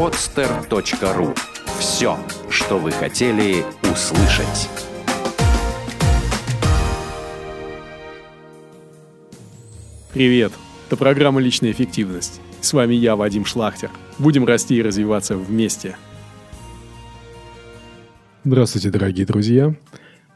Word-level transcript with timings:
podster.ru 0.00 1.36
Все, 1.78 2.18
что 2.48 2.78
вы 2.78 2.90
хотели 2.90 3.62
услышать. 3.82 4.70
Привет! 10.14 10.52
Это 10.86 10.96
программа 10.96 11.42
«Личная 11.42 11.72
эффективность». 11.72 12.40
С 12.62 12.72
вами 12.72 12.94
я, 12.94 13.14
Вадим 13.14 13.44
Шлахтер. 13.44 13.90
Будем 14.18 14.46
расти 14.46 14.76
и 14.76 14.82
развиваться 14.82 15.36
вместе. 15.36 15.98
Здравствуйте, 18.44 18.88
дорогие 18.88 19.26
друзья. 19.26 19.74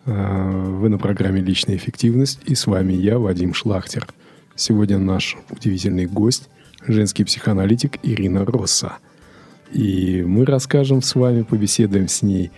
А, 0.04 0.50
вы 0.50 0.90
на 0.90 0.98
программе 0.98 1.40
«Личная 1.40 1.76
эффективность» 1.76 2.40
и 2.44 2.54
с 2.54 2.66
вами 2.66 2.92
я, 2.92 3.18
Вадим 3.18 3.54
Шлахтер. 3.54 4.06
Сегодня 4.56 4.98
наш 4.98 5.38
удивительный 5.48 6.04
гость– 6.04 6.50
женский 6.86 7.24
психоаналитик 7.24 7.98
Ирина 8.02 8.44
Росса. 8.44 8.98
И 9.74 10.22
мы 10.22 10.46
расскажем 10.46 11.02
с 11.02 11.14
вами, 11.16 11.42
побеседуем 11.42 12.06
с 12.06 12.22
ней 12.22 12.52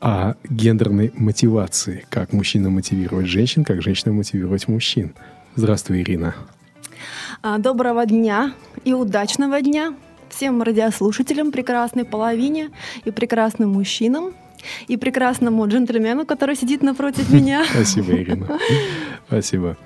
о 0.00 0.34
гендерной 0.48 1.12
мотивации. 1.16 2.06
Как 2.10 2.32
мужчина 2.32 2.70
мотивировать 2.70 3.26
женщин, 3.26 3.64
как 3.64 3.82
женщина 3.82 4.12
мотивировать 4.12 4.68
мужчин. 4.68 5.14
Здравствуй, 5.56 6.02
Ирина. 6.02 6.34
А, 7.42 7.58
доброго 7.58 8.06
дня 8.06 8.54
и 8.84 8.92
удачного 8.92 9.60
дня 9.60 9.94
всем 10.30 10.62
радиослушателям, 10.62 11.50
прекрасной 11.50 12.04
половине 12.04 12.70
и 13.04 13.10
прекрасным 13.10 13.70
мужчинам 13.70 14.32
и 14.86 14.96
прекрасному 14.96 15.66
джентльмену, 15.66 16.24
который 16.24 16.54
сидит 16.54 16.82
напротив 16.82 17.30
меня. 17.32 17.64
Спасибо, 17.64 18.12
Ирина. 18.12 18.58
Спасибо. 19.26 19.76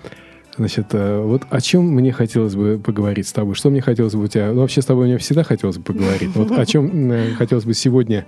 Значит, 0.59 0.87
э, 0.93 1.23
вот 1.23 1.43
о 1.51 1.61
чем 1.61 1.85
мне 1.85 2.13
хотелось 2.13 2.57
бы 2.57 2.81
поговорить 2.85 3.29
с 3.29 3.33
тобой? 3.33 3.55
Что 3.55 3.71
мне 3.71 3.81
хотелось 3.81 4.15
бы 4.15 4.25
у 4.25 4.27
тебя... 4.27 4.53
Ну, 4.53 4.61
вообще 4.61 4.83
с 4.83 4.87
тобой 4.87 5.07
мне 5.07 5.17
всегда 5.19 5.45
хотелось 5.45 5.79
бы 5.79 5.85
поговорить. 5.85 6.31
Вот 6.35 6.51
о 6.51 6.67
чем 6.67 7.13
э, 7.13 7.31
хотелось 7.35 7.65
бы 7.65 7.75
сегодня 7.75 8.27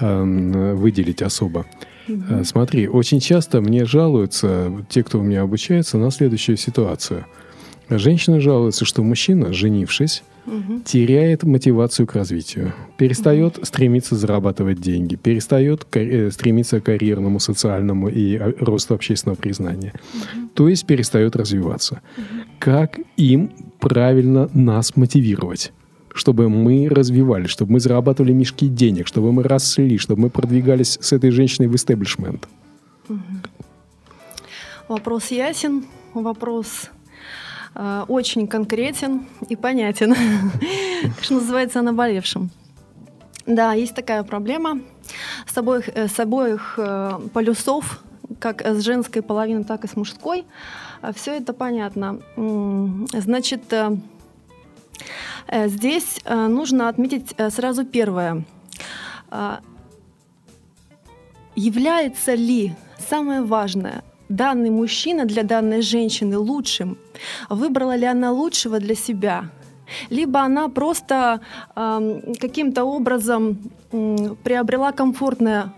э, 0.00 0.74
выделить 0.74 1.20
особо. 1.20 1.66
Угу. 2.08 2.44
Смотри, 2.44 2.88
очень 2.88 3.20
часто 3.20 3.60
мне 3.60 3.84
жалуются 3.84 4.72
те, 4.88 5.02
кто 5.02 5.18
у 5.18 5.22
меня 5.22 5.42
обучается, 5.42 5.98
на 5.98 6.10
следующую 6.10 6.56
ситуацию. 6.56 7.26
Женщина 7.90 8.40
жалуется, 8.40 8.84
что 8.84 9.02
мужчина, 9.02 9.52
женившись, 9.52 10.22
угу. 10.46 10.80
теряет 10.84 11.42
мотивацию 11.42 12.06
к 12.06 12.14
развитию, 12.14 12.72
перестает 12.96 13.58
угу. 13.58 13.66
стремиться 13.66 14.16
зарабатывать 14.16 14.80
деньги, 14.80 15.16
перестает 15.16 15.86
э, 15.92 16.30
стремиться 16.30 16.80
к 16.80 16.84
карьерному, 16.84 17.40
социальному 17.40 18.08
и 18.08 18.36
а, 18.36 18.52
росту 18.58 18.94
общественного 18.94 19.36
признания. 19.36 19.92
Угу. 20.14 20.48
То 20.54 20.68
есть 20.68 20.86
перестает 20.86 21.36
развиваться. 21.36 22.02
Угу. 22.16 22.24
Как 22.58 22.98
им 23.16 23.50
правильно 23.80 24.48
нас 24.54 24.96
мотивировать? 24.96 25.72
чтобы 26.14 26.48
мы 26.48 26.88
развивались, 26.88 27.50
чтобы 27.50 27.72
мы 27.72 27.80
зарабатывали 27.80 28.32
мешки 28.32 28.68
денег, 28.68 29.06
чтобы 29.06 29.32
мы 29.32 29.42
росли, 29.42 29.98
чтобы 29.98 30.22
мы 30.22 30.30
продвигались 30.30 30.96
с 30.98 31.12
этой 31.12 31.30
женщиной 31.30 31.66
в 31.66 31.76
истеблишмент. 31.76 32.48
Угу. 33.10 33.20
Вопрос 34.88 35.30
ясен, 35.30 35.84
вопрос 36.14 36.90
очень 38.08 38.46
конкретен 38.46 39.26
и 39.48 39.56
понятен, 39.56 40.14
что 41.20 41.34
называется, 41.34 41.80
о 41.80 41.82
наболевшем. 41.82 42.50
Да, 43.46 43.74
есть 43.74 43.94
такая 43.94 44.22
проблема. 44.22 44.80
С 45.46 45.56
обоих, 45.56 45.88
э, 45.88 46.08
с 46.08 46.18
обоих 46.18 46.78
э, 46.78 47.20
полюсов, 47.32 48.02
как 48.40 48.62
с 48.62 48.80
женской 48.82 49.22
половины, 49.22 49.64
так 49.64 49.84
и 49.84 49.88
с 49.88 49.96
мужской, 49.96 50.44
все 51.14 51.36
это 51.36 51.52
понятно. 51.52 52.18
Значит, 53.12 53.72
здесь 55.48 56.20
нужно 56.24 56.88
отметить 56.88 57.36
сразу 57.50 57.84
первое. 57.84 58.44
Является 61.54 62.34
ли 62.34 62.74
самое 62.98 63.42
важное 63.42 64.02
данный 64.28 64.70
мужчина 64.70 65.24
для 65.24 65.42
данной 65.42 65.82
женщины 65.82 66.36
лучшим? 66.36 66.98
Выбрала 67.50 67.96
ли 67.96 68.06
она 68.06 68.32
лучшего 68.32 68.78
для 68.78 68.94
себя? 68.94 69.44
Либо 70.10 70.40
она 70.40 70.68
просто 70.68 71.40
э, 71.76 72.20
каким-то 72.40 72.84
образом 72.84 73.58
э, 73.92 74.34
приобрела 74.42 74.92
комфортное, 74.92 75.72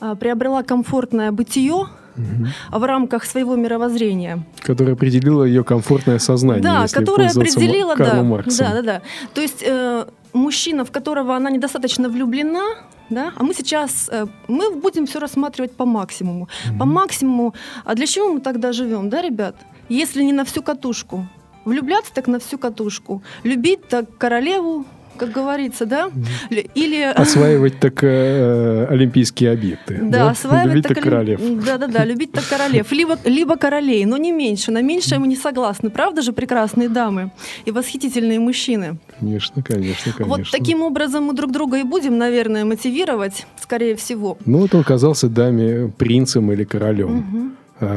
э, 0.00 0.14
приобрела 0.18 0.62
комфортное 0.62 1.32
бытие, 1.32 1.86
угу. 2.16 2.78
в 2.78 2.84
рамках 2.84 3.24
своего 3.24 3.56
мировоззрения. 3.56 4.44
Которое 4.60 4.92
определило 4.92 5.44
ее 5.44 5.64
комфортное 5.64 6.18
сознание. 6.18 6.62
Да, 6.62 6.86
которое 6.92 7.28
определило, 7.28 7.96
да, 7.96 8.22
да, 8.22 8.72
да, 8.72 8.82
да. 8.82 9.02
То 9.34 9.40
есть 9.40 9.64
э, 9.66 10.06
мужчина, 10.32 10.84
в 10.84 10.90
которого 10.90 11.34
она 11.34 11.50
недостаточно 11.50 12.08
влюблена, 12.08 12.64
да, 13.10 13.32
а 13.36 13.42
мы 13.42 13.54
сейчас, 13.54 14.08
э, 14.12 14.26
мы 14.48 14.70
будем 14.70 15.06
все 15.06 15.18
рассматривать 15.18 15.72
по 15.72 15.84
максимуму. 15.84 16.44
Mm-hmm. 16.44 16.78
По 16.78 16.84
максимуму, 16.84 17.54
а 17.84 17.94
для 17.94 18.06
чего 18.06 18.32
мы 18.32 18.40
тогда 18.40 18.72
живем, 18.72 19.10
да, 19.10 19.22
ребят? 19.22 19.56
Если 19.88 20.22
не 20.22 20.32
на 20.32 20.44
всю 20.44 20.62
катушку. 20.62 21.26
Влюбляться 21.64 22.12
так 22.12 22.26
на 22.26 22.38
всю 22.38 22.58
катушку. 22.58 23.22
Любить 23.42 23.88
так 23.88 24.18
королеву, 24.18 24.84
как 25.16 25.30
говорится, 25.30 25.86
да? 25.86 26.10
Или... 26.50 27.02
Осваивать 27.02 27.78
так 27.78 28.02
э, 28.02 28.86
олимпийские 28.90 29.52
объекты. 29.52 29.98
Да, 30.02 30.18
да? 30.18 30.30
осваивать 30.30 30.66
любить 30.66 30.82
так, 30.84 30.94
так 30.94 31.04
королев. 31.04 31.40
Да-да-да, 31.64 32.04
любить 32.04 32.32
так 32.32 32.44
королев. 32.46 32.90
Либо, 32.92 33.18
либо 33.24 33.56
королей, 33.56 34.04
но 34.04 34.16
не 34.16 34.32
меньше. 34.32 34.72
На 34.72 34.82
меньшее 34.82 35.18
мы 35.18 35.26
не 35.26 35.36
согласны. 35.36 35.90
Правда 35.90 36.22
же, 36.22 36.32
прекрасные 36.32 36.88
дамы 36.88 37.30
и 37.64 37.70
восхитительные 37.70 38.40
мужчины? 38.40 38.98
Конечно, 39.20 39.62
конечно, 39.62 40.12
конечно. 40.12 40.24
Вот 40.24 40.50
таким 40.50 40.82
образом 40.82 41.24
мы 41.24 41.34
друг 41.34 41.52
друга 41.52 41.78
и 41.78 41.82
будем, 41.82 42.18
наверное, 42.18 42.64
мотивировать, 42.64 43.46
скорее 43.60 43.94
всего. 43.94 44.36
Ну, 44.44 44.58
вот 44.58 44.74
он 44.74 44.80
оказался 44.80 45.28
даме 45.28 45.92
принцем 45.96 46.50
или 46.52 46.64
королем. 46.64 47.18
Угу. 47.18 47.50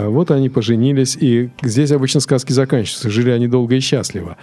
Вот 0.08 0.32
они 0.32 0.50
поженились, 0.50 1.18
и 1.20 1.50
здесь 1.62 1.92
обычно 1.92 2.20
сказки 2.20 2.52
заканчиваются. 2.52 3.10
Жили 3.10 3.32
они 3.32 3.48
долго 3.48 3.76
и 3.76 3.80
счастливо. 3.80 4.38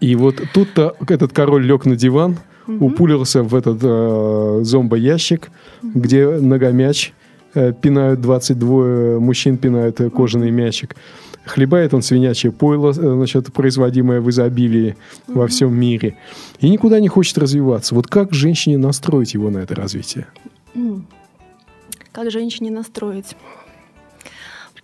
И 0.00 0.14
вот 0.14 0.42
тут-то 0.52 0.94
этот 1.08 1.32
король 1.32 1.64
лег 1.64 1.86
на 1.86 1.96
диван, 1.96 2.36
угу. 2.66 2.86
упулился 2.86 3.42
в 3.42 3.54
этот 3.54 3.78
э, 3.82 4.60
зомбоящик, 4.62 5.50
угу. 5.82 6.00
где 6.00 6.28
ногомяч 6.28 7.12
э, 7.54 7.72
пинают 7.72 8.20
22 8.20 9.20
мужчин, 9.20 9.56
пинают 9.56 10.00
э, 10.00 10.10
кожаный 10.10 10.50
мячик. 10.50 10.96
Хлебает 11.44 11.94
он 11.94 12.02
свинячье 12.02 12.50
пойло, 12.50 12.90
э, 12.90 12.92
значит, 12.92 13.52
производимое 13.52 14.20
в 14.20 14.28
изобилии 14.30 14.96
угу. 15.28 15.40
во 15.40 15.46
всем 15.46 15.74
мире. 15.74 16.18
И 16.60 16.68
никуда 16.68 17.00
не 17.00 17.08
хочет 17.08 17.38
развиваться. 17.38 17.94
Вот 17.94 18.06
как 18.06 18.32
женщине 18.32 18.78
настроить 18.78 19.34
его 19.34 19.50
на 19.50 19.58
это 19.58 19.74
развитие? 19.74 20.26
Как 22.12 22.30
женщине 22.30 22.70
настроить? 22.70 23.36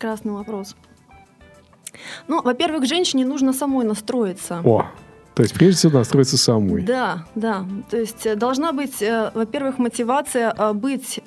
Прекрасный 0.03 0.33
вопрос. 0.33 0.75
Ну, 2.27 2.43
во-первых, 2.43 2.87
женщине 2.87 3.25
нужно 3.25 3.53
самой 3.53 3.87
настроиться. 3.87 4.61
О, 4.65 4.87
то 5.35 5.43
есть, 5.45 5.55
прежде 5.55 5.77
всего, 5.77 5.99
настроиться 5.99 6.37
самой. 6.37 6.83
Да, 6.83 7.25
да. 7.37 7.65
То 7.89 7.99
есть, 7.99 8.27
э, 8.27 8.35
должна 8.35 8.73
быть, 8.73 9.01
э, 9.01 9.31
во-первых, 9.33 9.79
мотивация 9.79 10.53
э, 10.59 10.73
быть 10.73 11.21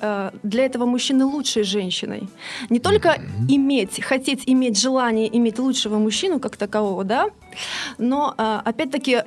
для 0.44 0.66
этого 0.66 0.86
мужчины 0.86 1.24
лучшей 1.24 1.64
женщиной. 1.64 2.28
Не 2.70 2.80
только 2.80 3.08
mm-hmm. 3.08 3.56
иметь, 3.56 4.04
хотеть 4.04 4.44
иметь 4.46 4.78
желание 4.78 5.30
иметь 5.38 5.58
лучшего 5.58 5.98
мужчину 5.98 6.42
как 6.42 6.58
такового, 6.58 7.06
да, 7.06 7.30
но, 7.98 8.34
опять-таки, 8.38 9.22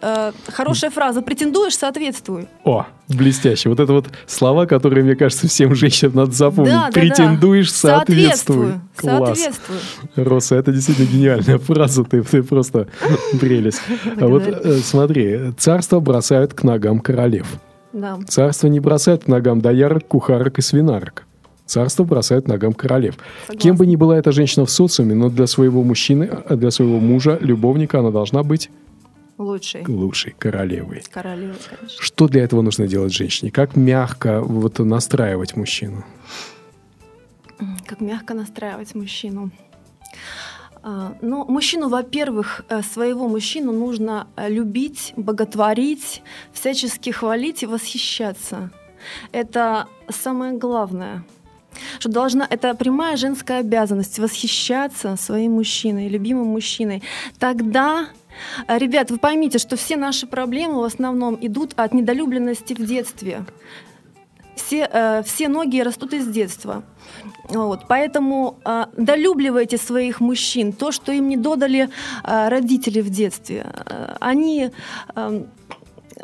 хорошая 0.48 0.90
фраза 0.90 1.22
«претендуешь, 1.22 1.76
соответствуй». 1.76 2.48
О, 2.64 2.86
блестяще. 3.08 3.68
Вот 3.68 3.80
это 3.80 3.92
вот 3.92 4.08
слова, 4.26 4.66
которые, 4.66 5.04
мне 5.04 5.14
кажется, 5.14 5.48
всем 5.48 5.74
женщинам 5.74 6.16
надо 6.16 6.32
запомнить. 6.32 6.72
Да, 6.72 6.86
да, 6.86 6.92
«Претендуешь, 6.92 7.70
да. 7.70 7.76
соответствуй». 7.76 8.74
Класс. 8.96 9.38
Соответствуй. 9.38 9.76
Роса, 10.16 10.56
это 10.56 10.72
действительно 10.72 11.06
гениальная 11.06 11.58
фраза, 11.58 12.04
ты, 12.04 12.22
ты 12.22 12.42
просто 12.42 12.88
прелесть. 13.40 13.80
А 14.20 14.26
вот 14.26 14.48
Э, 14.48 14.78
смотри, 14.78 15.52
царство 15.56 16.00
бросают 16.00 16.54
к 16.54 16.62
ногам 16.62 17.00
королев. 17.00 17.46
Да. 17.92 18.18
Царство 18.26 18.66
не 18.68 18.80
бросают 18.80 19.24
к 19.24 19.28
ногам 19.28 19.60
доярок, 19.60 20.06
кухарок 20.06 20.58
и 20.58 20.62
свинарок. 20.62 21.26
Царство 21.68 22.04
бросают 22.04 22.46
к 22.46 22.48
ногам 22.48 22.72
королев. 22.72 23.18
Согласна. 23.42 23.60
Кем 23.60 23.76
бы 23.76 23.86
ни 23.86 23.94
была 23.94 24.16
эта 24.16 24.32
женщина 24.32 24.64
в 24.64 24.70
социуме, 24.70 25.14
но 25.14 25.28
для 25.28 25.46
своего 25.46 25.82
мужчины, 25.82 26.24
а 26.24 26.56
для 26.56 26.70
своего 26.70 26.98
мужа, 26.98 27.36
любовника 27.42 27.98
она 27.98 28.10
должна 28.10 28.42
быть 28.42 28.70
лучшей. 29.36 29.84
Лучшей, 29.86 30.34
королевой. 30.38 31.02
Королевой, 31.10 31.56
конечно. 31.68 32.02
Что 32.02 32.26
для 32.26 32.42
этого 32.42 32.62
нужно 32.62 32.88
делать 32.88 33.12
женщине? 33.12 33.50
Как 33.50 33.76
мягко 33.76 34.40
вот 34.40 34.78
настраивать 34.78 35.56
мужчину? 35.56 36.06
Как 37.86 38.00
мягко 38.00 38.32
настраивать 38.32 38.94
мужчину? 38.94 39.50
А, 40.82 41.16
ну, 41.20 41.44
мужчину, 41.44 41.90
во-первых, 41.90 42.64
э, 42.70 42.80
своего 42.80 43.28
мужчину 43.28 43.72
нужно 43.72 44.26
э, 44.36 44.48
любить, 44.48 45.12
боготворить, 45.16 46.22
всячески 46.54 47.10
хвалить 47.10 47.62
и 47.62 47.66
восхищаться. 47.66 48.70
Это 49.32 49.86
самое 50.08 50.56
главное. 50.56 51.24
Что 51.98 52.08
должна, 52.08 52.46
это 52.48 52.74
прямая 52.74 53.16
женская 53.16 53.60
обязанность 53.60 54.18
восхищаться 54.18 55.16
своим 55.16 55.52
мужчиной, 55.52 56.08
любимым 56.08 56.48
мужчиной. 56.48 57.02
Тогда 57.38 58.08
Ребят, 58.68 59.10
вы 59.10 59.18
поймите, 59.18 59.58
что 59.58 59.76
все 59.76 59.96
наши 59.96 60.26
проблемы 60.26 60.80
в 60.80 60.84
основном 60.84 61.36
идут 61.40 61.72
от 61.76 61.92
недолюбленности 61.94 62.74
в 62.74 62.84
детстве. 62.86 63.44
Все, 64.54 64.88
э, 64.92 65.22
все 65.24 65.48
ноги 65.48 65.80
растут 65.80 66.12
из 66.12 66.26
детства. 66.26 66.82
Вот, 67.48 67.86
поэтому 67.88 68.58
э, 68.64 68.86
долюбливайте 68.96 69.78
своих 69.78 70.20
мужчин, 70.20 70.72
то, 70.72 70.92
что 70.92 71.12
им 71.12 71.28
не 71.28 71.36
додали 71.36 71.88
э, 72.24 72.48
родители 72.48 73.00
в 73.00 73.08
детстве. 73.08 73.66
Э, 73.86 74.16
Они 74.20 74.70
э, 75.14 75.42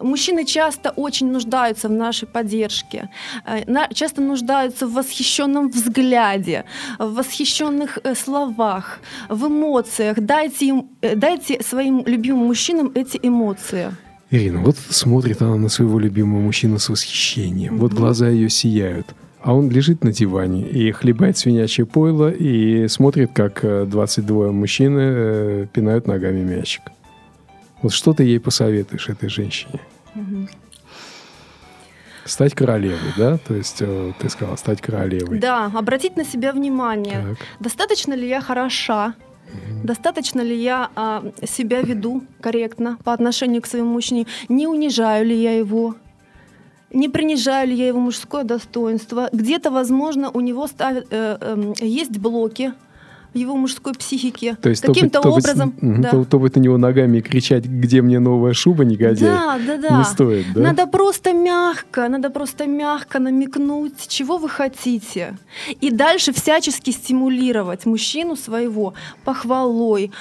Мужчины 0.00 0.44
часто 0.44 0.90
очень 0.90 1.30
нуждаются 1.30 1.88
в 1.88 1.92
нашей 1.92 2.26
поддержке, 2.26 3.08
э, 3.46 3.64
часто 3.94 4.20
нуждаются 4.20 4.86
в 4.86 4.92
восхищенном 4.92 5.70
взгляде, 5.70 6.64
в 6.98 7.14
восхищенных 7.14 7.98
э, 8.02 8.14
словах, 8.14 9.00
в 9.28 9.46
эмоциях. 9.46 10.20
Дайте, 10.20 10.66
им, 10.66 10.88
э, 11.00 11.16
дайте 11.16 11.62
своим 11.62 12.02
любимым 12.06 12.46
мужчинам 12.46 12.90
эти 12.94 13.18
эмоции. 13.22 13.90
Ирина, 14.30 14.60
вот 14.60 14.76
смотрит 14.76 15.42
она 15.42 15.56
на 15.56 15.68
своего 15.68 15.98
любимого 15.98 16.40
мужчину 16.40 16.78
с 16.78 16.88
восхищением. 16.88 17.78
Вот 17.78 17.92
глаза 17.92 18.28
ее 18.28 18.50
сияют. 18.50 19.14
А 19.42 19.54
он 19.54 19.70
лежит 19.70 20.02
на 20.02 20.10
диване 20.10 20.66
и 20.66 20.90
хлебает 20.90 21.36
свинячье 21.36 21.84
пойло 21.84 22.30
и 22.30 22.88
смотрит, 22.88 23.30
как 23.34 23.62
э, 23.62 23.84
22 23.84 24.52
мужчины 24.52 25.68
пинают 25.72 26.06
ногами 26.06 26.40
мячик. 26.40 26.82
Вот 27.84 27.92
что 27.92 28.14
ты 28.14 28.22
ей 28.22 28.40
посоветуешь, 28.40 29.10
этой 29.10 29.28
женщине? 29.28 29.78
Стать 32.24 32.54
королевой, 32.54 33.12
да? 33.18 33.36
То 33.36 33.54
есть 33.54 33.82
э, 33.82 34.12
ты 34.18 34.30
сказала, 34.30 34.56
стать 34.56 34.80
королевой. 34.80 35.38
Да, 35.38 35.66
обратить 35.66 36.16
на 36.16 36.24
себя 36.24 36.52
внимание. 36.52 37.22
Так. 37.22 37.38
Достаточно 37.60 38.14
ли 38.14 38.26
я 38.26 38.40
хороша? 38.40 39.14
Достаточно 39.84 40.40
ли 40.40 40.56
я 40.56 40.88
а, 40.96 41.22
себя 41.46 41.82
веду 41.82 42.22
корректно 42.40 42.96
по 43.04 43.12
отношению 43.12 43.60
к 43.60 43.66
своему 43.66 43.92
мужчине? 43.92 44.26
Не 44.48 44.66
унижаю 44.66 45.26
ли 45.26 45.36
я 45.36 45.52
его? 45.52 45.94
Не 46.90 47.10
принижаю 47.10 47.68
ли 47.68 47.74
я 47.74 47.88
его 47.88 48.00
мужское 48.00 48.44
достоинство? 48.44 49.28
Где-то, 49.30 49.70
возможно, 49.70 50.30
у 50.30 50.40
него 50.40 50.66
ставят, 50.68 51.08
э, 51.10 51.36
эм, 51.38 51.74
есть 51.78 52.16
блоки 52.16 52.72
в 53.34 53.36
его 53.36 53.56
мужской 53.56 53.92
психике. 53.94 54.56
То 54.62 54.68
есть 54.70 54.82
Каким-то 54.82 55.20
топать- 55.20 55.44
образом. 55.44 55.74
мгм, 55.80 56.02
да. 56.02 56.10
то- 56.10 56.24
топать 56.24 56.56
на 56.56 56.60
него 56.60 56.78
ногами 56.78 57.18
и 57.18 57.20
кричать, 57.20 57.64
где 57.66 58.00
мне 58.00 58.20
новая 58.20 58.52
шуба, 58.54 58.84
негодяй, 58.84 59.28
Да, 59.28 59.58
да, 59.66 59.76
да. 59.76 59.98
не 59.98 60.04
стоит, 60.04 60.46
да? 60.54 60.60
Надо 60.60 60.86
просто 60.86 61.32
мягко, 61.32 62.08
надо 62.08 62.30
просто 62.30 62.66
мягко 62.66 63.18
намекнуть, 63.18 64.06
чего 64.08 64.38
вы 64.38 64.48
хотите. 64.48 65.36
И 65.80 65.90
дальше 65.90 66.32
всячески 66.32 66.90
стимулировать 66.90 67.86
мужчину 67.86 68.36
своего 68.36 68.94
похвалой, 69.24 70.12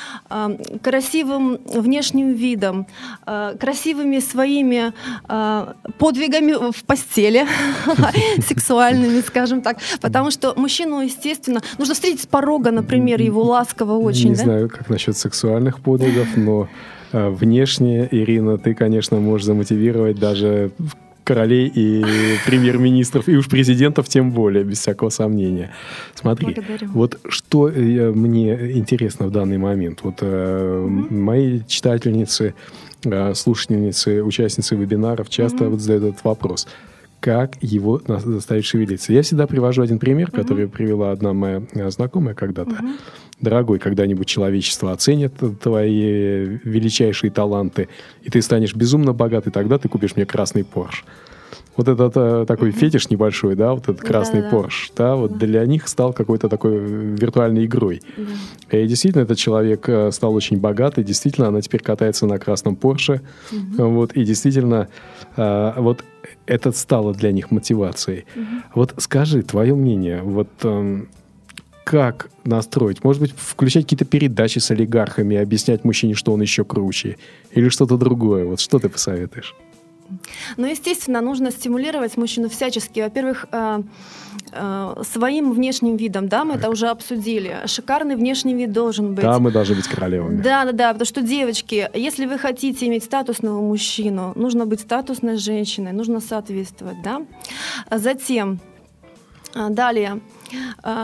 красивым 0.82 1.60
внешним 1.66 2.34
видом, 2.34 2.88
а, 3.26 3.56
красивыми 3.58 4.20
своими 4.20 4.94
а, 5.28 5.76
подвигами 6.00 6.72
в 6.72 6.84
постели, 6.84 7.46
сексуальными, 8.48 9.22
скажем 9.22 9.62
так. 9.62 9.78
Потому 10.02 10.32
что 10.32 10.54
мужчину, 10.56 11.02
естественно, 11.02 11.62
нужно 11.78 11.94
встретить 11.94 12.22
с 12.22 12.26
порога, 12.26 12.72
например, 12.72 13.03
его 13.08 13.44
ласково 13.44 13.94
очень. 13.94 14.30
Не 14.30 14.36
да? 14.36 14.44
знаю, 14.44 14.70
как 14.70 14.90
насчет 14.90 15.18
сексуальных 15.18 15.80
подвигов, 15.80 16.28
но 16.36 16.68
э, 17.12 17.30
внешне, 17.30 18.08
Ирина, 18.12 18.58
ты, 18.58 18.74
конечно, 18.74 19.20
можешь 19.20 19.46
замотивировать 19.46 20.20
даже 20.20 20.72
королей 21.24 21.72
и 21.74 22.04
премьер-министров, 22.46 23.28
и 23.28 23.38
уж 23.38 23.48
президентов 23.48 24.10
тем 24.10 24.32
более, 24.32 24.64
без 24.64 24.80
всякого 24.80 25.10
сомнения. 25.10 25.72
Смотри, 26.16 26.54
Благодарю. 26.54 26.90
вот 26.94 27.20
что 27.30 27.70
э, 27.70 28.12
мне 28.12 28.72
интересно 28.74 29.28
в 29.28 29.32
данный 29.32 29.58
момент. 29.58 30.00
Вот 30.04 30.18
э, 30.22 30.88
мои 31.10 31.62
читательницы, 31.68 32.54
э, 33.06 33.34
слушательницы, 33.34 34.24
участницы 34.24 34.76
вебинаров 34.76 35.30
часто 35.30 35.70
вот 35.70 35.80
задают 35.80 36.04
этот 36.04 36.26
вопрос. 36.26 36.68
Как 37.24 37.56
его 37.62 38.02
заставить 38.06 38.66
шевелиться? 38.66 39.14
Я 39.14 39.22
всегда 39.22 39.48
привожу 39.48 39.82
один 39.82 39.98
пример, 39.98 40.30
который 40.30 40.68
привела 40.68 41.12
одна 41.12 41.32
моя 41.32 41.64
э, 41.72 41.90
знакомая 41.90 42.36
когда-то. 42.36 42.76
Дорогой, 43.40 43.80
когда-нибудь 43.80 44.28
человечество 44.28 44.92
оценит 44.92 45.34
твои 45.62 46.60
величайшие 46.66 47.32
таланты, 47.32 47.88
и 48.24 48.30
ты 48.30 48.42
станешь 48.42 48.76
безумно 48.76 49.14
богатый, 49.14 49.52
тогда 49.52 49.78
ты 49.78 49.88
купишь 49.88 50.18
мне 50.18 50.26
красный 50.26 50.66
Порш. 50.66 51.06
Вот 51.76 51.88
этот 51.88 52.14
э, 52.16 52.46
такой 52.48 52.72
фетиш 52.72 53.10
небольшой, 53.10 53.56
да, 53.56 53.74
вот 53.74 53.84
этот 53.84 54.02
красный 54.02 54.42
Да-да-да. 54.42 54.58
Порш, 54.58 54.92
да, 54.96 55.16
вот 55.16 55.38
для 55.38 55.66
них 55.66 55.88
стал 55.88 56.14
какой-то 56.14 56.50
такой 56.50 56.76
э, 56.76 57.16
виртуальной 57.20 57.66
игрой. 57.66 58.02
И 58.72 58.88
действительно, 58.88 59.24
этот 59.24 59.38
человек 59.38 59.90
э, 59.90 60.12
стал 60.12 60.36
очень 60.36 60.58
богатый, 60.58 61.04
действительно, 61.04 61.48
она 61.48 61.62
теперь 61.62 61.82
катается 61.82 62.28
на 62.28 62.38
красном 62.38 62.76
Порше, 62.76 63.22
вот, 63.52 64.14
и 64.14 64.24
действительно, 64.24 64.88
э, 65.36 65.74
вот 65.78 66.04
это 66.46 66.72
стало 66.72 67.14
для 67.14 67.32
них 67.32 67.52
мотивацией. 67.52 68.26
Вот 68.76 68.94
скажи, 68.98 69.42
твое 69.44 69.76
мнение, 69.76 70.22
вот 70.22 70.50
эм, 70.64 71.08
как 71.84 72.30
настроить? 72.44 73.04
Может 73.04 73.22
быть, 73.22 73.34
включать 73.36 73.84
какие-то 73.84 74.06
передачи 74.06 74.60
с 74.60 74.72
олигархами, 74.72 75.38
объяснять 75.38 75.84
мужчине, 75.84 76.14
что 76.16 76.34
он 76.34 76.42
еще 76.42 76.64
круче, 76.64 77.18
или 77.52 77.70
что-то 77.70 77.98
другое? 77.98 78.46
Вот 78.46 78.60
что 78.60 78.80
ты 78.80 78.90
посоветуешь? 78.90 79.56
Ну, 80.58 80.68
естественно, 80.68 81.22
нужно 81.22 81.52
стимулировать 81.52 82.18
мужчину 82.18 82.50
всячески. 82.50 83.00
Во-первых, 83.00 83.46
э, 83.52 83.82
э, 84.52 85.04
своим 85.04 85.54
внешним 85.54 85.96
видом, 85.98 86.28
да, 86.28 86.44
мы 86.44 86.56
это 86.56 86.70
уже 86.70 86.88
обсудили. 86.88 87.62
Шикарный 87.66 88.16
внешний 88.16 88.54
вид 88.54 88.72
должен 88.72 89.16
быть. 89.16 89.24
Да, 89.24 89.40
мы 89.40 89.52
должны 89.52 89.76
быть 89.76 89.88
королевами. 89.88 90.42
Да, 90.42 90.66
да, 90.66 90.72
да, 90.72 90.94
потому 90.94 91.06
что, 91.06 91.22
девочки, 91.22 91.90
если 91.94 92.26
вы 92.26 92.38
хотите 92.38 92.88
иметь 92.88 93.04
статусного 93.04 93.62
мужчину, 93.62 94.34
нужно 94.36 94.66
быть 94.66 94.82
статусной 94.82 95.38
женщиной, 95.38 95.94
нужно 95.94 96.20
соответствовать, 96.20 97.02
да. 97.04 97.26
А 97.90 97.98
Затем, 97.98 98.60
а, 99.56 99.70
далее, 99.70 100.20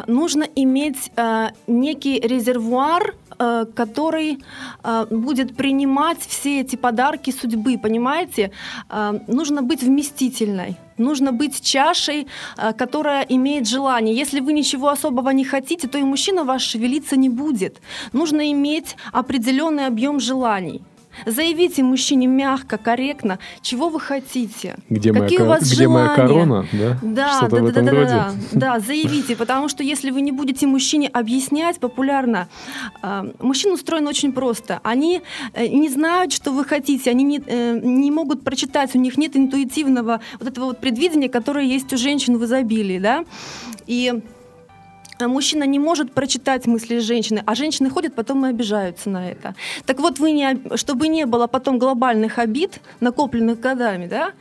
нужно 0.07 0.43
иметь 0.55 1.11
некий 1.67 2.19
резервуар, 2.19 3.15
который 3.39 4.43
а, 4.83 5.05
будет 5.05 5.55
принимать 5.55 6.19
все 6.19 6.61
эти 6.61 6.75
подарки 6.75 7.31
судьбы, 7.31 7.77
понимаете? 7.77 8.51
А, 8.89 9.15
Нужно 9.27 9.61
быть 9.61 9.83
вместительной. 9.83 10.75
Нужно 10.97 11.31
быть 11.31 11.61
чашей, 11.61 12.27
которая 12.77 13.21
имеет 13.21 13.65
желание. 13.65 14.13
Если 14.13 14.41
вы 14.41 14.51
ничего 14.51 14.89
особого 14.89 15.29
не 15.29 15.45
хотите, 15.45 15.87
то 15.87 15.97
и 15.97 16.03
мужчина 16.03 16.43
ваш 16.43 16.61
шевелиться 16.61 17.15
не 17.15 17.29
будет. 17.29 17.81
Нужно 18.11 18.51
иметь 18.51 18.97
определенный 19.13 19.85
объем 19.85 20.19
желаний. 20.19 20.81
Заявите 21.25 21.83
мужчине 21.83 22.27
мягко, 22.27 22.77
корректно, 22.77 23.39
чего 23.61 23.89
вы 23.89 23.99
хотите. 23.99 24.75
Где, 24.89 25.11
моя, 25.11 25.23
какие 25.23 25.37
ко- 25.39 25.43
у 25.43 25.47
вас 25.47 25.71
где 25.71 25.87
моя 25.87 26.15
желания. 26.15 26.15
корона? 26.15 26.65
Да, 26.71 26.97
Да, 27.01 27.47
да, 27.49 27.59
да, 27.59 27.71
да, 27.71 27.81
да, 27.81 27.91
да, 27.91 28.33
да, 28.51 28.79
заявите, 28.79 29.35
потому 29.35 29.69
что 29.69 29.83
если 29.83 30.11
вы 30.11 30.21
не 30.21 30.31
будете 30.31 30.67
мужчине 30.67 31.07
объяснять 31.07 31.79
популярно, 31.79 32.47
э, 33.03 33.31
мужчины 33.39 33.73
устроены 33.73 34.09
очень 34.09 34.31
просто. 34.31 34.79
Они 34.83 35.21
э, 35.53 35.67
не 35.67 35.89
знают, 35.89 36.33
что 36.33 36.51
вы 36.51 36.63
хотите, 36.65 37.09
они 37.09 37.23
не, 37.23 37.41
э, 37.45 37.79
не 37.81 38.11
могут 38.11 38.43
прочитать, 38.43 38.95
у 38.95 38.99
них 38.99 39.17
нет 39.17 39.35
интуитивного 39.35 40.21
вот 40.39 40.47
этого 40.47 40.65
вот 40.65 40.79
предвидения, 40.79 41.29
которое 41.29 41.65
есть 41.65 41.91
у 41.93 41.97
женщин 41.97 42.37
в 42.37 42.45
изобилии, 42.45 42.99
да, 42.99 43.25
и 43.87 44.13
а 44.13 44.21
Мужчина 45.27 45.63
не 45.65 45.79
может 45.79 46.13
прочитать 46.13 46.65
мысли 46.67 46.99
женщины, 46.99 47.43
а 47.45 47.55
женщины 47.55 47.89
ходят 47.89 48.15
потом 48.15 48.45
и 48.45 48.49
обижаются 48.49 49.09
на 49.09 49.29
это. 49.29 49.55
Так 49.85 49.99
вот, 49.99 50.19
вы 50.19 50.31
не, 50.31 50.45
об- 50.51 50.77
чтобы 50.77 51.07
не 51.07 51.25
было 51.25 51.47
потом 51.47 51.77
глобальных 51.79 52.39
обид, 52.39 52.79
накопленных 53.01 53.59
годами, 53.59 54.07
да, 54.07 54.31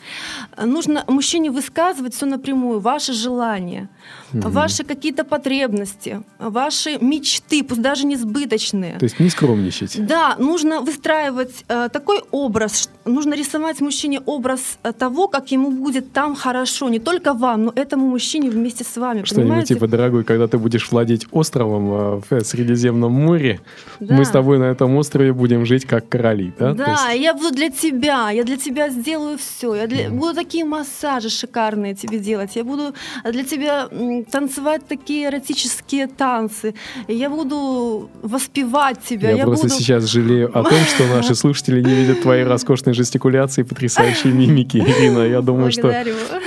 нужно 0.64 1.04
мужчине 1.08 1.50
высказывать 1.50 2.14
все 2.14 2.26
напрямую, 2.26 2.80
ваши 2.80 3.12
желания, 3.12 3.88
ваши 4.32 4.84
какие-то 4.84 5.24
потребности, 5.24 6.22
ваши 6.38 6.98
мечты, 7.00 7.62
пусть 7.64 7.82
даже 7.82 8.06
несбыточные. 8.06 8.98
То 8.98 9.04
есть 9.04 9.20
не 9.20 9.30
скромничать. 9.30 10.06
Да, 10.06 10.36
нужно 10.38 10.80
выстраивать 10.80 11.64
э, 11.68 11.88
такой 11.92 12.22
образ, 12.30 12.90
нужно 13.08 13.34
рисовать 13.34 13.80
мужчине 13.80 14.20
образ 14.26 14.78
э, 14.82 14.92
того, 14.92 15.28
как 15.28 15.50
ему 15.52 15.70
будет 15.70 16.12
там 16.12 16.34
хорошо, 16.34 16.88
не 16.88 16.98
только 16.98 17.32
вам, 17.34 17.64
но 17.64 17.72
этому 17.74 18.06
мужчине 18.08 18.50
вместе 18.50 18.84
с 18.84 18.96
вами, 18.96 19.24
Что-нибудь 19.24 19.66
типа, 19.68 19.86
дорогой, 19.88 20.24
когда 20.24 20.46
ты 20.46 20.58
будешь 20.58 20.90
владеть 20.90 21.26
островом 21.30 21.92
э, 21.92 22.20
в 22.30 22.44
Средиземном 22.44 23.12
море, 23.12 23.60
Да. 24.00 24.14
мы 24.14 24.24
с 24.24 24.30
тобой 24.30 24.58
на 24.58 24.64
этом 24.64 24.96
острове 24.96 25.32
будем 25.32 25.66
жить 25.66 25.84
как 25.84 26.08
короли, 26.08 26.52
да? 26.58 26.74
Да, 26.74 27.10
есть- 27.12 27.22
я 27.22 27.34
буду 27.34 27.50
для 27.54 27.70
тебя, 27.70 28.30
я 28.30 28.44
для 28.44 28.56
тебя 28.56 28.90
сделаю 28.90 29.38
все. 29.38 29.74
Я 29.74 29.86
для- 29.86 30.10
буду 30.10 30.34
такие 30.34 30.64
массажи 30.64 31.28
шикарные 31.30 31.94
тебе 31.94 32.18
делать. 32.18 32.56
Я 32.56 32.64
буду 32.64 32.94
для 33.30 33.44
тебя 33.44 33.88
танцевать 34.30 34.82
такие 34.88 35.26
эротические 35.26 36.06
танцы. 36.06 36.74
Я 37.08 37.30
буду 37.30 38.08
воспевать 38.22 39.02
тебя. 39.02 39.30
Я, 39.30 39.36
Я, 39.38 39.44
просто 39.44 39.66
буду... 39.68 39.78
сейчас 39.78 40.04
жалею 40.04 40.48
о 40.56 40.62
том, 40.62 40.78
что 40.94 41.06
наши 41.06 41.34
слушатели 41.34 41.80
не 41.82 41.94
видят 41.94 42.22
твоей 42.22 42.44
роскошной 42.44 42.94
жестикуляции 42.98 43.62
и 43.62 43.64
потрясающей 43.64 44.30
мимики, 44.30 44.76
Ирина. 44.86 45.20
Я 45.20 45.40
думаю, 45.40 45.72
что 45.72 45.94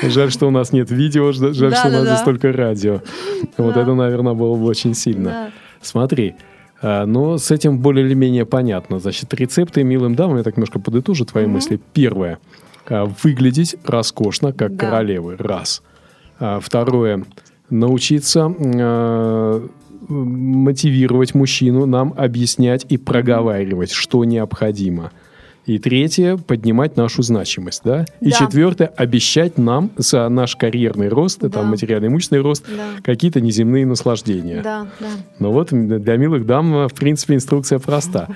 жаль, 0.04 0.32
что 0.32 0.48
у 0.48 0.52
нас 0.52 0.72
нет 0.72 0.92
видео, 0.92 1.32
жаль, 1.32 1.54
что 1.76 1.88
у 1.88 1.92
нас 1.92 2.08
здесь 2.08 2.22
только 2.22 2.52
радио. 2.52 3.02
Вот 3.58 3.76
это, 3.76 3.94
наверное, 3.94 4.34
было 4.34 4.56
бы 4.56 4.66
очень 4.66 4.94
сильно. 4.94 5.52
Смотри, 5.82 6.36
А, 6.84 7.06
но 7.06 7.38
с 7.38 7.52
этим 7.52 7.80
более 7.80 8.06
или 8.06 8.14
менее 8.14 8.46
понятно. 8.46 9.00
Значит, 9.00 9.34
рецепты 9.34 9.84
милым 9.84 10.16
дамам, 10.16 10.38
я 10.38 10.44
так 10.44 10.58
немножко 10.58 10.80
подытожу 10.80 11.26
твои 11.26 11.46
угу. 11.46 11.54
мысли. 11.54 11.80
Первое. 11.94 12.40
А, 12.88 13.06
выглядеть 13.24 13.76
роскошно, 13.86 14.52
как 14.52 14.76
да. 14.76 14.86
королевы. 14.88 15.36
Раз. 15.38 15.84
А, 16.40 16.60
второе. 16.60 17.24
Научиться 17.70 18.54
мотивировать 20.10 21.36
мужчину, 21.36 21.86
нам 21.86 22.14
объяснять 22.18 22.86
и 22.90 22.98
проговаривать, 22.98 23.92
что 23.92 24.26
необходимо. 24.26 25.12
И 25.66 25.78
третье, 25.78 26.38
поднимать 26.38 26.98
нашу 26.98 27.22
значимость, 27.22 27.82
да? 27.84 28.06
И 28.20 28.32
да. 28.32 28.38
четвертое, 28.38 28.88
обещать 28.88 29.60
нам 29.60 29.92
за 29.96 30.28
наш 30.28 30.56
карьерный 30.56 31.08
рост, 31.08 31.40
да. 31.40 31.50
там 31.50 31.68
материально-имущественный 31.68 32.42
рост, 32.42 32.66
да. 32.68 33.02
какие-то 33.04 33.42
неземные 33.42 33.86
наслаждения. 33.86 34.62
Да, 34.64 34.88
да. 35.00 35.08
Но 35.38 35.52
вот 35.52 35.70
для 35.70 36.18
милых 36.18 36.48
дам, 36.48 36.88
в 36.88 36.94
принципе, 36.94 37.36
инструкция 37.36 37.78
проста. 37.78 38.28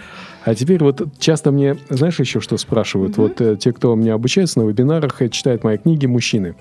А 0.44 0.54
теперь 0.54 0.84
вот 0.84 1.02
часто 1.18 1.52
мне, 1.52 1.76
знаешь, 1.90 2.20
еще 2.20 2.40
что 2.40 2.58
спрашивают? 2.58 3.14
Угу. 3.14 3.22
Вот 3.22 3.42
э, 3.42 3.58
те, 3.58 3.74
кто 3.74 3.94
у 3.94 3.96
меня 3.96 4.14
обучается 4.14 4.60
на 4.60 4.68
вебинарах, 4.68 5.20
э, 5.24 5.30
читают 5.30 5.64
мои 5.64 5.78
книги, 5.80 6.06
мужчины. 6.06 6.54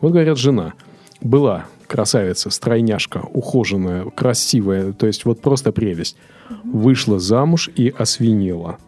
Вот 0.00 0.10
говорят, 0.10 0.38
жена 0.38 0.74
была 1.20 1.66
красавица, 1.86 2.50
стройняшка, 2.50 3.22
ухоженная, 3.32 4.06
красивая, 4.06 4.92
то 4.92 5.06
есть 5.06 5.24
вот 5.24 5.40
просто 5.40 5.70
прелесть. 5.70 6.16
Вышла 6.64 7.20
замуж 7.20 7.70
и 7.76 7.94
освинела. 7.96 8.78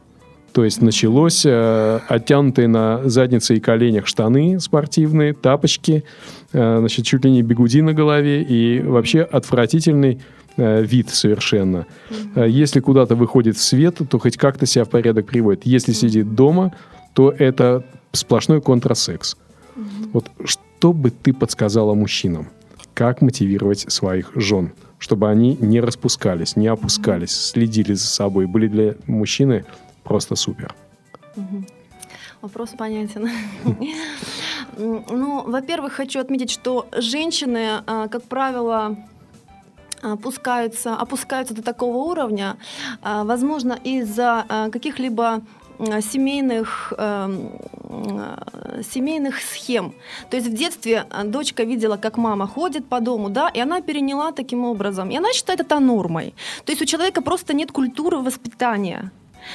То 0.54 0.64
есть 0.64 0.80
началось 0.80 1.44
э, 1.44 1.98
оттянутые 2.06 2.68
на 2.68 3.08
заднице 3.08 3.56
и 3.56 3.60
коленях 3.60 4.06
штаны 4.06 4.60
спортивные, 4.60 5.32
тапочки, 5.32 6.04
э, 6.52 6.76
значит, 6.78 7.04
чуть 7.04 7.24
ли 7.24 7.32
не 7.32 7.42
бегуди 7.42 7.82
на 7.82 7.92
голове 7.92 8.40
и 8.42 8.80
вообще 8.80 9.22
отвратительный 9.22 10.20
э, 10.56 10.84
вид 10.84 11.10
совершенно. 11.10 11.86
Mm-hmm. 12.08 12.48
Если 12.50 12.78
куда-то 12.78 13.16
выходит 13.16 13.58
свет, 13.58 13.98
то 14.08 14.18
хоть 14.20 14.36
как-то 14.36 14.64
себя 14.64 14.84
в 14.84 14.90
порядок 14.90 15.26
приводит. 15.26 15.66
Если 15.66 15.92
mm-hmm. 15.92 15.96
сидит 15.96 16.34
дома, 16.36 16.72
то 17.14 17.34
это 17.36 17.84
сплошной 18.12 18.62
контрасекс. 18.62 19.36
Mm-hmm. 19.76 20.10
Вот 20.12 20.30
что 20.44 20.92
бы 20.92 21.10
ты 21.10 21.32
подсказала 21.32 21.94
мужчинам? 21.94 22.46
Как 22.94 23.22
мотивировать 23.22 23.80
своих 23.90 24.30
жен? 24.36 24.70
чтобы 25.00 25.28
они 25.28 25.58
не 25.60 25.80
распускались, 25.80 26.56
не 26.56 26.66
опускались, 26.66 27.32
следили 27.32 27.92
за 27.92 28.06
собой, 28.06 28.46
были 28.46 28.68
для 28.68 28.94
мужчины 29.06 29.66
просто 30.04 30.36
супер. 30.36 30.74
Вопрос 32.40 32.70
понятен. 32.76 33.30
Ну, 34.76 35.42
во-первых, 35.46 35.92
хочу 35.92 36.20
отметить, 36.20 36.50
что 36.50 36.86
женщины, 36.96 37.82
а, 37.86 38.08
как 38.08 38.22
правило, 38.24 38.96
опускаются, 40.02 40.96
опускаются 40.96 41.54
до 41.54 41.62
такого 41.62 41.96
уровня, 41.96 42.56
а, 43.02 43.24
возможно, 43.24 43.78
из-за 43.84 44.44
а, 44.48 44.70
каких-либо 44.70 45.42
семейных, 46.00 46.92
семейных 48.92 49.40
схем. 49.40 49.92
То 50.30 50.36
есть 50.36 50.48
в 50.48 50.54
детстве 50.54 51.04
дочка 51.24 51.64
видела, 51.64 51.96
как 51.96 52.16
мама 52.16 52.46
ходит 52.46 52.86
по 52.88 53.00
дому, 53.00 53.28
да, 53.28 53.48
и 53.48 53.60
она 53.60 53.80
переняла 53.80 54.32
таким 54.32 54.64
образом. 54.64 55.10
И 55.10 55.16
она 55.16 55.32
считает 55.32 55.60
это 55.60 55.80
нормой. 55.80 56.34
То 56.64 56.72
есть 56.72 56.82
у 56.82 56.84
человека 56.84 57.22
просто 57.22 57.54
нет 57.54 57.72
культуры 57.72 58.18
воспитания. 58.18 59.10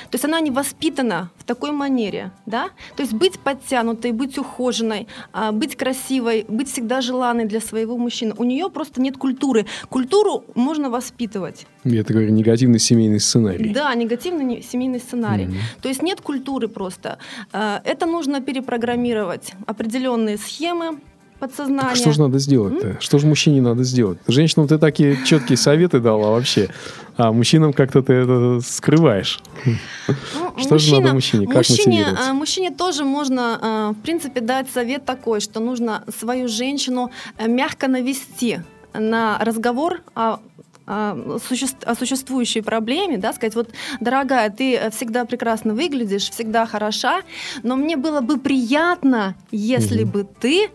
То 0.10 0.16
есть 0.16 0.26
она 0.26 0.40
не 0.40 0.52
воспитана 0.52 1.32
в 1.38 1.44
такой 1.44 1.72
манере, 1.72 2.32
да? 2.46 2.70
То 2.96 3.04
есть 3.04 3.14
быть 3.14 3.40
подтянутой, 3.40 4.12
быть 4.12 4.38
ухоженной, 4.38 5.08
а, 5.34 5.52
быть 5.52 5.76
красивой, 5.76 6.46
быть 6.48 6.70
всегда 6.72 7.02
желанной 7.02 7.46
для 7.46 7.60
своего 7.60 7.98
мужчины. 7.98 8.34
У 8.38 8.44
нее 8.44 8.70
просто 8.70 9.02
нет 9.02 9.18
культуры. 9.18 9.66
Культуру 9.90 10.44
можно 10.56 10.90
воспитывать. 10.90 11.66
Я 11.84 12.04
так 12.04 12.16
говорю, 12.16 12.32
негативный 12.32 12.80
семейный 12.80 13.20
сценарий. 13.20 13.70
Да, 13.70 13.94
негативный 13.96 14.62
семейный 14.62 15.00
сценарий. 15.00 15.46
Mm-hmm. 15.46 15.82
То 15.82 15.90
есть 15.90 16.02
нет 16.02 16.22
культуры 16.22 16.68
просто. 16.68 17.18
А, 17.52 17.82
это 17.86 18.06
нужно 18.06 18.42
перепрограммировать 18.42 19.54
определенные 19.66 20.38
схемы, 20.38 21.00
подсознание. 21.40 21.96
что 21.96 22.12
же 22.12 22.22
надо 22.22 22.40
сделать-то? 22.40 22.88
М? 22.88 22.98
Что 23.00 23.20
же 23.20 23.28
мужчине 23.28 23.62
надо 23.62 23.84
сделать? 23.84 24.20
Женщинам 24.28 24.68
ты 24.68 24.78
такие 24.78 25.18
четкие 25.26 25.58
советы 25.58 26.00
дала 26.00 26.32
вообще, 26.32 26.70
а 27.18 27.32
мужчинам 27.32 27.74
как-то 27.74 28.02
ты 28.02 28.14
это 28.14 28.60
скрываешь. 28.64 29.40
Ну, 29.66 29.74
что 30.58 30.74
мужчина, 30.74 30.80
же 30.80 31.02
надо 31.02 31.14
мужчине? 31.14 31.48
Как 31.48 31.58
мужчине, 31.58 31.98
мотивировать? 31.98 32.20
А, 32.28 32.34
мужчине 32.34 32.72
тоже 32.72 33.04
можно, 33.04 33.60
а, 33.62 33.92
в 33.92 34.02
принципе, 34.02 34.42
дать 34.42 34.70
совет 34.70 35.06
такой, 35.06 35.40
что 35.40 35.60
нужно 35.60 36.04
свою 36.18 36.48
женщину 36.48 37.12
э, 37.38 37.48
мягко 37.48 37.88
навести 37.88 38.60
на 38.94 39.38
разговор 39.40 40.02
о 40.16 40.40
о 40.90 41.96
существующей 41.96 42.62
проблеме, 42.62 43.18
да, 43.18 43.34
сказать, 43.34 43.56
вот, 43.56 43.70
дорогая, 44.00 44.50
ты 44.50 44.90
всегда 44.92 45.26
прекрасно 45.26 45.74
выглядишь, 45.74 46.30
всегда 46.30 46.66
хороша, 46.66 47.22
но 47.64 47.76
мне 47.76 47.96
было 47.96 48.22
бы 48.22 48.40
приятно, 48.40 49.36
если 49.52 50.04
угу. 50.04 50.12
бы 50.12 50.28
ты 50.40 50.70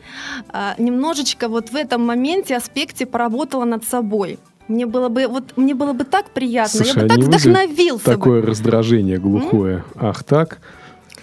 а, 0.49 0.75
немножечко 0.79 1.49
вот 1.49 1.71
в 1.71 1.77
этом 1.77 2.07
моменте, 2.07 2.57
аспекте 2.57 3.07
поработала 3.07 3.65
над 3.65 3.85
собой. 3.85 4.39
Мне 4.69 4.87
было 4.87 5.09
бы 5.09 5.27
вот 5.27 5.57
мне 5.57 5.75
было 5.75 5.93
бы 5.93 6.05
так 6.05 6.31
приятно, 6.31 6.85
Слушай, 6.85 6.97
я 6.97 7.03
бы 7.03 7.09
так 7.09 7.19
вдохновился. 7.19 8.05
Такое 8.05 8.41
бы. 8.41 8.47
раздражение 8.47 9.19
глухое. 9.19 9.77
М? 9.77 9.85
Ах 10.09 10.25
так. 10.25 10.61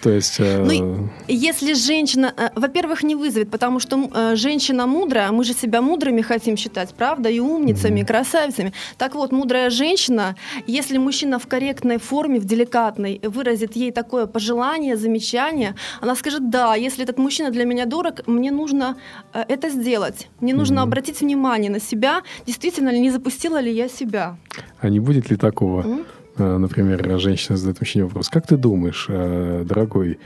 То 0.02 0.10
есть... 0.10 0.40
Э... 0.40 0.64
Ну, 0.64 1.08
если 1.28 1.74
женщина, 1.74 2.34
э, 2.36 2.48
во-первых, 2.56 3.04
не 3.04 3.14
вызовет, 3.14 3.50
потому 3.50 3.80
что 3.80 4.10
э, 4.12 4.36
женщина 4.36 4.86
мудрая, 4.86 5.30
мы 5.30 5.44
же 5.44 5.52
себя 5.54 5.80
мудрыми 5.80 6.22
хотим 6.22 6.56
считать, 6.56 6.92
правда, 6.94 7.28
и 7.28 7.38
умницами, 7.40 8.00
mm-hmm. 8.00 8.02
и 8.02 8.06
красавицами. 8.06 8.72
Так 8.98 9.14
вот, 9.14 9.32
мудрая 9.32 9.70
женщина, 9.70 10.34
если 10.66 10.98
мужчина 10.98 11.38
в 11.38 11.46
корректной 11.46 11.98
форме, 11.98 12.40
в 12.40 12.44
деликатной, 12.44 13.20
выразит 13.22 13.76
ей 13.76 13.92
такое 13.92 14.26
пожелание, 14.26 14.96
замечание, 14.96 15.76
она 16.00 16.16
скажет, 16.16 16.50
да, 16.50 16.74
если 16.74 17.04
этот 17.04 17.18
мужчина 17.18 17.50
для 17.50 17.64
меня 17.64 17.86
дорог, 17.86 18.26
мне 18.26 18.50
нужно 18.50 18.96
э, 19.32 19.44
это 19.48 19.70
сделать. 19.70 20.28
Мне 20.40 20.52
нужно 20.52 20.80
mm-hmm. 20.80 20.82
обратить 20.82 21.20
внимание 21.20 21.70
на 21.70 21.80
себя, 21.80 22.22
действительно 22.44 22.90
ли 22.90 22.98
не 22.98 23.10
запустила 23.10 23.60
ли 23.60 23.72
я 23.72 23.88
себя. 23.88 24.36
А 24.80 24.88
не 24.88 24.98
будет 24.98 25.30
ли 25.30 25.36
такого? 25.36 25.82
Mm-hmm 25.82 26.21
например, 26.38 27.18
женщина 27.18 27.56
задает 27.56 27.80
мужчине 27.80 28.04
вопрос, 28.04 28.28
как 28.28 28.46
ты 28.46 28.56
думаешь, 28.56 29.06
э, 29.08 29.64
дорогой, 29.66 30.18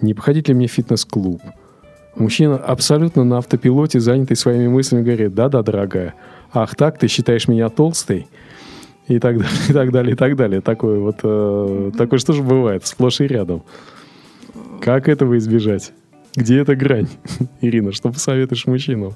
не 0.00 0.14
походить 0.14 0.48
ли 0.48 0.54
мне 0.54 0.66
в 0.66 0.72
фитнес-клуб? 0.72 1.40
Мужчина 2.16 2.56
абсолютно 2.56 3.24
на 3.24 3.38
автопилоте, 3.38 4.00
занятый 4.00 4.34
своими 4.34 4.68
мыслями, 4.68 5.02
говорит, 5.02 5.34
да-да, 5.34 5.62
дорогая, 5.62 6.14
ах 6.52 6.74
так, 6.74 6.98
ты 6.98 7.08
считаешь 7.08 7.48
меня 7.48 7.68
толстой? 7.68 8.26
И 9.08 9.18
так 9.18 9.38
далее, 9.38 9.58
и 9.68 9.72
так 9.72 9.90
далее, 9.90 10.12
и 10.12 10.16
так 10.16 10.36
далее. 10.36 10.60
Такое 10.60 11.00
вот, 11.00 11.16
э, 11.22 11.90
такое 11.96 12.18
что 12.18 12.32
же 12.32 12.42
бывает, 12.42 12.86
сплошь 12.86 13.20
и 13.20 13.26
рядом. 13.26 13.62
Как 14.80 15.08
этого 15.08 15.38
избежать? 15.38 15.92
Где 16.34 16.60
эта 16.60 16.76
грань? 16.76 17.08
Ирина, 17.60 17.92
что 17.92 18.10
посоветуешь 18.10 18.66
мужчинам? 18.66 19.14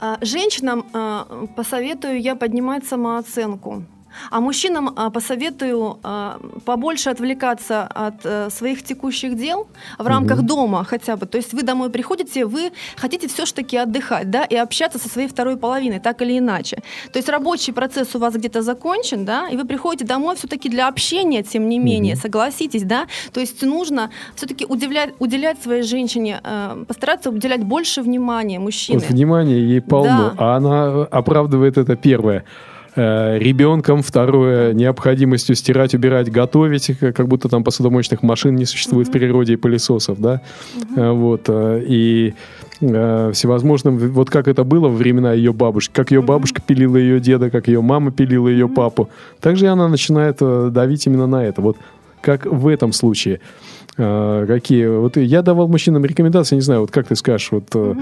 А, 0.00 0.18
женщинам 0.22 0.86
а, 0.94 1.46
посоветую 1.56 2.20
я 2.20 2.34
поднимать 2.34 2.86
самооценку. 2.86 3.84
А 4.30 4.40
мужчинам 4.40 4.92
а, 4.96 5.10
посоветую 5.10 5.98
а, 6.02 6.38
побольше 6.64 7.10
отвлекаться 7.10 7.82
от 7.82 8.14
а, 8.24 8.48
своих 8.50 8.82
текущих 8.82 9.36
дел 9.36 9.68
в 9.98 10.06
рамках 10.06 10.38
угу. 10.38 10.46
дома 10.46 10.84
хотя 10.84 11.16
бы. 11.16 11.26
То 11.26 11.38
есть 11.38 11.52
вы 11.52 11.62
домой 11.62 11.90
приходите, 11.90 12.44
вы 12.44 12.72
хотите 12.96 13.28
все-таки 13.28 13.76
отдыхать, 13.76 14.30
да, 14.30 14.44
и 14.44 14.56
общаться 14.56 14.98
со 14.98 15.08
своей 15.08 15.28
второй 15.28 15.56
половиной, 15.56 16.00
так 16.00 16.22
или 16.22 16.38
иначе. 16.38 16.76
То 17.12 17.18
есть 17.18 17.28
рабочий 17.28 17.72
процесс 17.72 18.14
у 18.14 18.18
вас 18.18 18.34
где-то 18.34 18.62
закончен, 18.62 19.24
да, 19.24 19.48
и 19.48 19.56
вы 19.56 19.64
приходите 19.64 20.04
домой 20.04 20.36
все-таки 20.36 20.68
для 20.68 20.88
общения, 20.88 21.42
тем 21.42 21.68
не 21.68 21.78
менее, 21.78 22.14
угу. 22.14 22.22
согласитесь, 22.22 22.82
да. 22.82 23.06
То 23.32 23.40
есть 23.40 23.62
нужно 23.62 24.10
все-таки 24.34 24.66
уделять, 24.66 25.14
уделять 25.18 25.62
своей 25.62 25.82
женщине, 25.82 26.40
э, 26.42 26.84
постараться 26.86 27.30
уделять 27.30 27.64
больше 27.64 28.02
внимания 28.02 28.58
мужчине. 28.58 28.98
Вот 28.98 29.08
внимание 29.08 29.68
ей 29.68 29.80
полно, 29.80 30.30
да. 30.30 30.34
а 30.38 30.56
она 30.56 31.04
оправдывает 31.04 31.78
это 31.78 31.96
первое 31.96 32.44
э, 32.96 33.38
ребенком, 33.38 34.02
второе 34.02 34.72
необходимостью 34.72 35.54
стирать, 35.54 35.94
убирать, 35.94 36.30
готовить, 36.30 36.90
как 36.98 37.28
будто 37.28 37.48
там 37.48 37.64
посудомоечных 37.64 38.22
машин 38.22 38.56
не 38.56 38.64
существует 38.64 39.08
mm-hmm. 39.08 39.10
в 39.10 39.12
природе 39.12 39.52
и 39.54 39.56
пылесосов, 39.56 40.20
да, 40.20 40.40
mm-hmm. 40.74 41.12
вот, 41.12 41.44
э, 41.48 41.82
и 41.86 42.34
э, 42.80 43.30
всевозможным, 43.32 43.98
вот 43.98 44.30
как 44.30 44.48
это 44.48 44.64
было 44.64 44.88
во 44.88 44.94
времена 44.94 45.32
ее 45.32 45.52
бабушки, 45.52 45.92
как 45.92 46.10
ее 46.10 46.22
бабушка 46.22 46.60
пилила 46.60 46.96
ее 46.96 47.20
деда, 47.20 47.50
как 47.50 47.68
ее 47.68 47.80
мама 47.80 48.10
пилила 48.10 48.48
ее 48.48 48.68
папу, 48.68 49.08
также 49.40 49.68
она 49.68 49.88
начинает 49.88 50.38
э, 50.40 50.70
давить 50.72 51.06
именно 51.06 51.26
на 51.26 51.44
это, 51.44 51.60
вот 51.60 51.76
как 52.20 52.46
в 52.46 52.66
этом 52.68 52.92
случае. 52.92 53.40
А, 53.96 54.46
какие? 54.46 54.86
Вот 54.86 55.16
я 55.16 55.42
давал 55.42 55.68
мужчинам 55.68 56.04
рекомендации, 56.04 56.54
не 56.54 56.60
знаю, 56.60 56.82
вот 56.82 56.90
как 56.90 57.08
ты 57.08 57.16
скажешь, 57.16 57.50
вот 57.50 57.74
угу. 57.74 57.98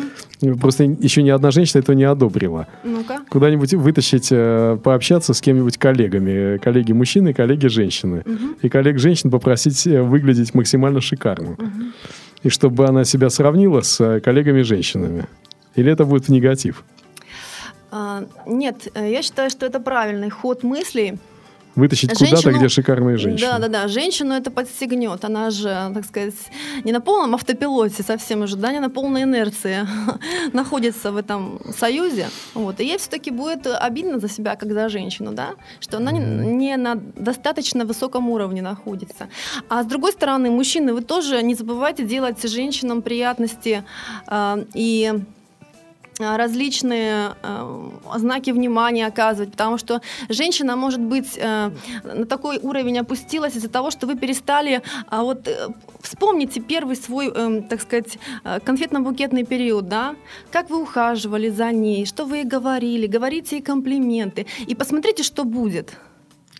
просто 0.60 0.84
еще 0.84 1.22
ни 1.22 1.30
одна 1.30 1.50
женщина 1.50 1.80
этого 1.80 1.96
не 1.96 2.04
одобрила. 2.04 2.68
Ну-ка. 2.84 3.20
Куда-нибудь 3.28 3.74
вытащить, 3.74 4.28
э, 4.30 4.78
пообщаться 4.82 5.34
с 5.34 5.40
кем-нибудь 5.40 5.78
коллегами, 5.78 6.58
коллеги 6.58 6.92
мужчины, 6.92 7.32
коллеги 7.32 7.66
женщины, 7.66 8.22
угу. 8.24 8.54
и 8.62 8.68
коллег 8.68 8.98
женщин 8.98 9.30
попросить 9.30 9.86
э, 9.86 10.02
выглядеть 10.02 10.54
максимально 10.54 11.00
шикарно, 11.00 11.52
угу. 11.52 11.68
и 12.42 12.48
чтобы 12.48 12.86
она 12.86 13.04
себя 13.04 13.30
сравнила 13.30 13.80
с 13.80 14.20
коллегами 14.20 14.62
женщинами. 14.62 15.26
Или 15.74 15.92
это 15.92 16.04
будет 16.04 16.26
в 16.26 16.28
негатив? 16.28 16.84
А, 17.90 18.24
нет, 18.46 18.88
я 18.94 19.22
считаю, 19.22 19.50
что 19.50 19.66
это 19.66 19.80
правильный 19.80 20.30
ход 20.30 20.62
мыслей. 20.62 21.18
Вытащить 21.78 22.12
куда-то, 22.12 22.52
где 22.52 22.68
шикарные 22.68 23.16
женщины. 23.18 23.48
Да, 23.48 23.58
да, 23.58 23.68
да. 23.68 23.88
Женщину 23.88 24.34
это 24.34 24.50
подстегнет. 24.50 25.24
Она 25.24 25.50
же, 25.50 25.92
так 25.94 26.04
сказать, 26.04 26.34
не 26.82 26.90
на 26.90 27.00
полном 27.00 27.36
автопилоте 27.36 28.02
совсем 28.02 28.42
уже, 28.42 28.56
да, 28.56 28.72
не 28.72 28.80
на 28.80 28.90
полной 28.90 29.22
инерции 29.22 29.86
находится 30.52 31.12
в 31.12 31.16
этом 31.16 31.60
союзе. 31.72 32.26
Вот. 32.54 32.80
И 32.80 32.84
ей 32.84 32.98
все-таки 32.98 33.30
будет 33.30 33.66
обидно 33.66 34.18
за 34.18 34.28
себя, 34.28 34.56
как 34.56 34.72
за 34.72 34.88
женщину, 34.88 35.32
да, 35.32 35.50
что 35.78 35.98
она 35.98 36.10
не, 36.10 36.76
на 36.76 36.96
достаточно 36.96 37.84
высоком 37.84 38.28
уровне 38.28 38.60
находится. 38.60 39.28
А 39.68 39.84
с 39.84 39.86
другой 39.86 40.12
стороны, 40.12 40.50
мужчины, 40.50 40.92
вы 40.92 41.02
тоже 41.02 41.40
не 41.42 41.54
забывайте 41.54 42.04
делать 42.04 42.42
женщинам 42.42 43.02
приятности 43.02 43.84
э, 44.26 44.64
и 44.74 45.12
различные 46.18 47.36
э, 47.42 47.90
знаки 48.16 48.50
внимания 48.50 49.06
оказывать, 49.06 49.52
потому 49.52 49.78
что 49.78 50.00
женщина, 50.28 50.76
может 50.76 51.00
быть, 51.00 51.36
э, 51.36 51.70
на 52.02 52.26
такой 52.26 52.58
уровень 52.58 52.98
опустилась 52.98 53.56
из-за 53.56 53.68
того, 53.68 53.90
что 53.90 54.06
вы 54.06 54.16
перестали 54.16 54.82
э, 55.10 55.20
вот 55.20 55.48
э, 55.48 55.68
вспомните 56.00 56.60
первый 56.60 56.96
свой, 56.96 57.32
э, 57.34 57.62
так 57.68 57.80
сказать, 57.80 58.18
э, 58.44 58.58
конфетно-букетный 58.64 59.44
период, 59.44 59.88
да, 59.88 60.16
как 60.50 60.70
вы 60.70 60.82
ухаживали 60.82 61.50
за 61.50 61.72
ней, 61.72 62.06
что 62.06 62.24
вы 62.24 62.38
ей 62.38 62.44
говорили, 62.44 63.06
говорите 63.06 63.56
ей 63.56 63.62
комплименты, 63.62 64.46
и 64.66 64.74
посмотрите, 64.74 65.22
что 65.22 65.44
будет. 65.44 65.96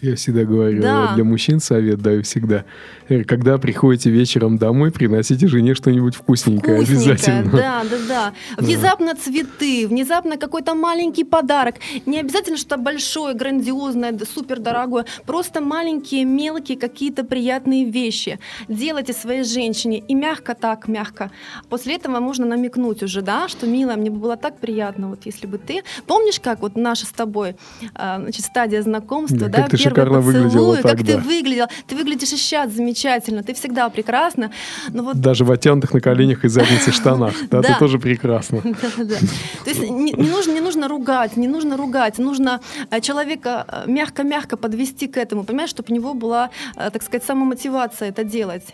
Я 0.01 0.15
всегда 0.15 0.45
говорю, 0.45 0.81
да. 0.81 1.15
для 1.15 1.25
мужчин 1.25 1.59
совет 1.59 2.01
даю 2.01 2.23
всегда. 2.23 2.65
Э, 3.09 3.25
когда 3.25 3.59
приходите 3.59 4.11
вечером 4.11 4.57
домой, 4.57 4.93
приносите 4.93 5.49
жене 5.49 5.75
что-нибудь 5.75 6.15
вкусненькое, 6.15 6.77
вкусненькое 6.77 7.13
обязательно. 7.15 7.51
Да, 7.51 7.83
да, 7.91 7.97
да. 8.09 8.33
Внезапно 8.63 9.15
да. 9.15 9.21
цветы, 9.21 9.89
внезапно 9.89 10.37
какой-то 10.37 10.75
маленький 10.75 11.25
подарок. 11.25 11.77
Не 12.07 12.21
обязательно 12.21 12.57
что-то 12.57 12.77
большое, 12.77 13.35
грандиозное, 13.35 14.17
супер 14.33 14.61
дорогое. 14.61 15.05
Просто 15.27 15.61
маленькие, 15.61 16.25
мелкие 16.25 16.79
какие-то 16.79 17.25
приятные 17.25 17.91
вещи. 17.91 18.39
Делайте 18.69 19.13
своей 19.13 19.43
женщине 19.43 19.99
и 19.99 20.15
мягко 20.15 20.55
так, 20.55 20.87
мягко. 20.87 21.33
После 21.69 21.97
этого 21.97 22.21
можно 22.21 22.47
намекнуть 22.47 23.03
уже, 23.03 23.21
да, 23.23 23.49
что, 23.49 23.67
милая, 23.67 23.97
мне 23.97 24.11
бы 24.11 24.19
было 24.19 24.37
так 24.37 24.59
приятно, 24.59 25.09
вот 25.09 25.27
если 25.27 25.49
бы 25.49 25.59
ты... 25.59 25.83
Помнишь, 26.07 26.39
как 26.39 26.61
вот 26.61 26.77
наша 26.77 27.05
с 27.07 27.11
тобой 27.11 27.57
а, 27.95 28.21
значит, 28.21 28.45
стадия 28.45 28.83
знакомства, 28.83 29.49
да, 29.49 29.67
да 29.69 29.88
шикарно 29.89 30.21
выглядела 30.21 30.77
как 30.77 30.99
тогда. 30.99 31.15
ты 31.15 31.19
выглядел. 31.19 31.67
Ты 31.87 31.97
выглядишь 31.97 32.33
и 32.33 32.37
сейчас 32.37 32.73
замечательно, 32.73 33.43
ты 33.43 33.55
всегда 33.55 33.89
прекрасна. 33.89 34.51
Но 34.93 35.03
вот... 35.03 35.21
Даже 35.21 35.45
в 35.45 35.51
оттянутых 35.51 35.95
на 35.95 36.01
коленях 36.01 36.45
и 36.45 36.49
заднице 36.49 36.93
штанах. 36.93 37.35
Да, 37.51 37.63
ты 37.63 37.75
тоже 37.79 37.99
прекрасна. 37.99 38.61
То 39.65 39.71
есть 39.71 39.89
не 39.89 40.13
нужно, 40.13 40.53
не 40.53 40.61
нужно 40.61 40.87
ругать, 40.89 41.37
не 41.37 41.49
нужно 41.49 41.77
ругать. 41.77 42.19
Нужно 42.19 42.61
э, 42.91 43.01
человека 43.01 43.65
э, 43.67 43.91
мягко-мягко 43.91 44.57
подвести 44.57 45.07
к 45.07 45.17
этому, 45.17 45.45
понимаешь, 45.45 45.71
чтобы 45.71 45.91
у 45.91 45.95
него 45.95 46.15
была, 46.15 46.51
э, 46.77 46.91
так 46.91 47.03
сказать, 47.03 47.25
самомотивация 47.25 48.11
это 48.11 48.25
делать. 48.25 48.65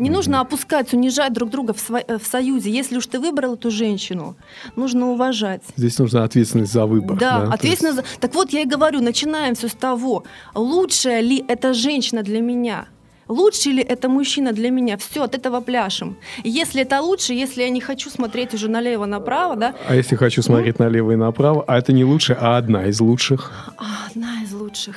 Не 0.00 0.10
нужно 0.10 0.40
опускать, 0.40 0.92
унижать 0.92 1.32
друг 1.32 1.50
друга 1.50 1.72
в, 1.72 1.76
сво- 1.76 2.04
э, 2.06 2.18
в 2.18 2.26
союзе. 2.26 2.70
Если 2.70 2.96
уж 2.96 3.06
ты 3.06 3.20
выбрал 3.20 3.54
эту 3.54 3.70
женщину, 3.70 4.34
нужно 4.76 5.10
уважать. 5.10 5.62
Здесь 5.76 5.98
нужна 5.98 6.24
ответственность 6.24 6.72
за 6.72 6.86
выбор. 6.86 7.18
Да, 7.18 7.40
да? 7.40 7.52
ответственность. 7.52 7.98
Есть... 7.98 8.14
За... 8.14 8.20
Так 8.20 8.34
вот, 8.34 8.50
я 8.50 8.62
и 8.62 8.64
говорю, 8.64 9.00
начинаем 9.00 9.54
все 9.54 9.68
с 9.68 9.74
того, 9.74 10.24
лучшая 10.54 11.20
ли 11.20 11.44
эта 11.46 11.74
женщина 11.74 12.22
для 12.22 12.40
меня– 12.40 12.86
лучше 13.30 13.70
ли 13.70 13.82
это 13.82 14.08
мужчина 14.08 14.52
для 14.52 14.70
меня, 14.70 14.96
все, 14.96 15.22
от 15.22 15.34
этого 15.34 15.60
пляшем. 15.60 16.16
Если 16.44 16.82
это 16.82 17.00
лучше, 17.00 17.32
если 17.32 17.62
я 17.62 17.70
не 17.70 17.80
хочу 17.80 18.10
смотреть 18.10 18.54
уже 18.54 18.68
налево-направо, 18.68 19.56
да. 19.56 19.74
А 19.88 19.94
если 19.94 20.16
хочу 20.16 20.42
смотреть 20.42 20.78
ну, 20.78 20.84
налево 20.86 21.12
и 21.12 21.16
направо, 21.16 21.64
а 21.66 21.78
это 21.78 21.92
не 21.92 22.04
лучше, 22.04 22.36
а 22.38 22.56
одна 22.56 22.86
из 22.86 23.00
лучших? 23.00 23.52
А, 23.78 24.08
одна 24.10 24.42
из 24.42 24.52
лучших. 24.52 24.96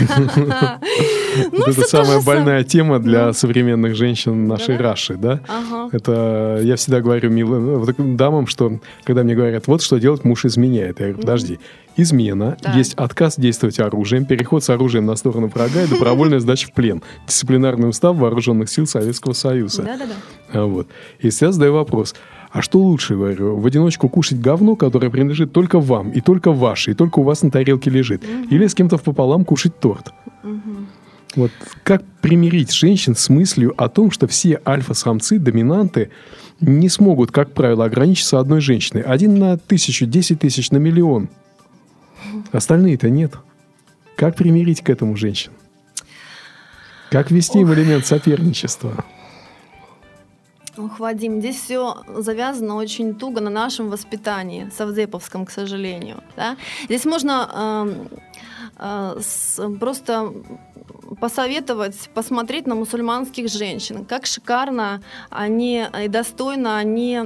Ну, 1.52 1.64
это 1.64 1.82
самая 1.82 2.20
больная 2.20 2.64
тема 2.64 2.98
для 2.98 3.28
ну. 3.28 3.32
современных 3.32 3.94
женщин 3.94 4.46
нашей 4.48 4.76
Раши, 4.76 5.14
да? 5.14 5.40
Это 5.92 6.60
я 6.62 6.76
всегда 6.76 7.00
говорю 7.00 7.30
милым 7.30 8.16
дамам, 8.16 8.46
что 8.46 8.80
когда 9.04 9.22
мне 9.22 9.34
говорят, 9.34 9.66
вот 9.66 9.82
что 9.82 9.98
делать, 9.98 10.24
муж 10.24 10.44
изменяет. 10.44 11.00
Я 11.00 11.06
говорю, 11.06 11.20
подожди, 11.20 11.58
измена, 11.96 12.56
так. 12.60 12.74
есть 12.74 12.94
отказ 12.94 13.36
действовать 13.36 13.78
оружием, 13.80 14.24
переход 14.24 14.64
с 14.64 14.70
оружием 14.70 15.06
на 15.06 15.16
сторону 15.16 15.48
врага 15.48 15.82
и 15.82 15.86
добровольная 15.86 16.40
сдача 16.40 16.68
в 16.68 16.72
плен. 16.72 17.02
Дисциплинарный 17.26 17.88
устав 17.88 18.16
вооруженных 18.16 18.70
сил 18.70 18.86
Советского 18.86 19.32
Союза. 19.32 19.82
Да-да-да. 19.82 20.64
Вот. 20.64 20.88
И 21.20 21.28
я 21.28 21.52
задаю 21.52 21.74
вопрос. 21.74 22.14
А 22.50 22.62
что 22.62 22.80
лучше, 22.80 23.14
говорю, 23.14 23.56
в 23.56 23.66
одиночку 23.66 24.08
кушать 24.08 24.40
говно, 24.40 24.74
которое 24.74 25.08
принадлежит 25.08 25.52
только 25.52 25.78
вам, 25.78 26.10
и 26.10 26.20
только 26.20 26.50
ваше, 26.50 26.90
и 26.90 26.94
только 26.94 27.20
у 27.20 27.22
вас 27.22 27.42
на 27.42 27.50
тарелке 27.50 27.90
лежит? 27.90 28.24
Угу. 28.24 28.48
Или 28.50 28.66
с 28.66 28.74
кем-то 28.74 28.98
в 28.98 29.02
пополам 29.02 29.44
кушать 29.44 29.78
торт? 29.78 30.12
Угу. 30.42 30.86
Вот 31.36 31.52
как 31.84 32.02
примирить 32.20 32.72
женщин 32.72 33.14
с 33.14 33.28
мыслью 33.28 33.74
о 33.76 33.88
том, 33.88 34.10
что 34.10 34.26
все 34.26 34.60
альфа-самцы, 34.66 35.38
доминанты, 35.38 36.10
не 36.60 36.88
смогут, 36.88 37.30
как 37.30 37.52
правило, 37.52 37.84
ограничиться 37.84 38.38
одной 38.38 38.60
женщиной. 38.60 39.02
Один 39.02 39.38
на 39.38 39.56
тысячу, 39.56 40.06
десять 40.06 40.40
тысяч 40.40 40.70
на 40.70 40.78
миллион. 40.78 41.28
Остальные-то 42.52 43.08
нет. 43.10 43.34
Как 44.16 44.36
примирить 44.36 44.82
к 44.82 44.90
этому 44.90 45.16
женщин? 45.16 45.52
Как 47.10 47.30
ввести 47.30 47.60
им 47.60 47.72
элемент 47.72 48.06
соперничества? 48.06 49.04
Ох, 50.76 51.00
Вадим, 51.00 51.40
здесь 51.40 51.56
все 51.56 51.96
завязано 52.16 52.76
очень 52.76 53.14
туго 53.14 53.40
на 53.40 53.50
нашем 53.50 53.90
воспитании, 53.90 54.70
совдеповском, 54.76 55.44
к 55.44 55.50
сожалению. 55.50 56.22
Да? 56.36 56.56
Здесь 56.84 57.04
можно 57.04 57.48
э, 57.52 59.16
э, 59.16 59.20
с, 59.20 59.60
просто 59.78 60.32
посоветовать 61.16 62.10
посмотреть 62.14 62.66
на 62.66 62.74
мусульманских 62.74 63.48
женщин, 63.48 64.04
как 64.04 64.26
шикарно 64.26 65.02
они 65.30 65.84
и 66.04 66.08
достойно 66.08 66.76
они 66.78 67.18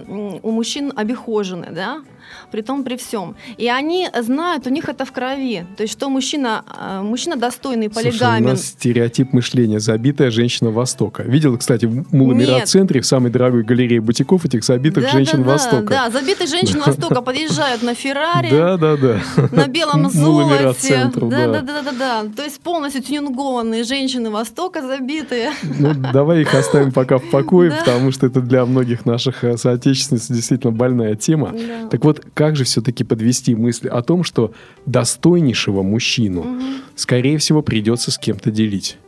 у 0.43 0.51
мужчин 0.51 0.93
обихожены, 0.95 1.69
да, 1.71 2.03
при 2.51 2.63
том, 2.63 2.85
при 2.85 2.97
всем. 2.97 3.37
И 3.57 3.69
они 3.69 4.09
знают, 4.21 4.67
у 4.67 4.71
них 4.71 4.89
это 4.89 5.05
в 5.05 5.13
крови. 5.13 5.67
То 5.77 5.83
есть, 5.83 5.93
что 5.93 6.09
мужчина, 6.09 6.65
э, 6.79 7.03
мужчина 7.03 7.37
достойный, 7.37 7.91
полигамен. 7.91 8.19
Слушай, 8.19 8.43
у 8.43 8.49
нас 8.49 8.65
стереотип 8.67 9.33
мышления. 9.33 9.81
Забитая 9.81 10.31
женщина 10.31 10.71
Востока. 10.71 11.23
Видел, 11.23 11.57
кстати, 11.59 11.87
в 11.87 12.13
Муламира-центре, 12.15 13.01
в 13.01 13.07
самой 13.07 13.31
дорогой 13.31 13.63
галерее 13.63 14.01
бутиков 14.01 14.45
этих 14.45 14.65
забитых 14.65 15.05
да, 15.05 15.11
женщин 15.11 15.43
да, 15.43 15.53
Востока. 15.53 15.87
Да, 15.87 16.09
да, 16.09 16.11
забитые 16.11 16.47
женщины 16.47 16.83
Востока 16.85 17.23
подъезжают 17.23 17.83
на 17.83 17.95
Феррари. 17.95 18.51
Да, 18.51 18.77
да, 18.77 18.97
да. 18.97 19.21
На 19.53 19.67
белом 19.67 20.11
золоте. 20.11 21.11
Да, 21.15 21.47
да, 21.47 21.61
да, 21.61 21.83
да, 21.83 21.93
да. 21.93 22.25
То 22.37 22.43
есть 22.43 22.61
полностью 22.61 23.03
тюнингованные 23.03 23.85
женщины 23.85 24.31
Востока 24.31 24.83
забитые. 24.83 25.53
Ну, 25.79 25.95
давай 26.13 26.43
их 26.43 26.55
оставим 26.55 26.93
пока 26.93 27.19
в 27.19 27.31
покое, 27.31 27.71
потому 27.85 28.13
что 28.13 28.27
это 28.27 28.41
для 28.41 28.65
многих 28.65 29.07
наших 29.07 29.45
э, 29.45 29.57
соотечественниц 29.57 30.29
действительно 30.29 30.73
больная 30.73 31.15
тема. 31.15 31.53
Так 31.91 32.05
вот, 32.05 32.14
как 32.35 32.57
же 32.57 32.65
все-таки 32.65 33.05
подвести 33.05 33.55
мысль 33.55 33.89
о 33.89 34.03
том, 34.03 34.25
что 34.25 34.53
достойнейшего 34.87 35.83
мужчину, 35.83 36.41
угу. 36.41 36.63
скорее 36.95 37.39
всего, 37.39 37.63
придется 37.63 38.11
с 38.11 38.19
кем-то 38.19 38.51
делить? 38.51 38.99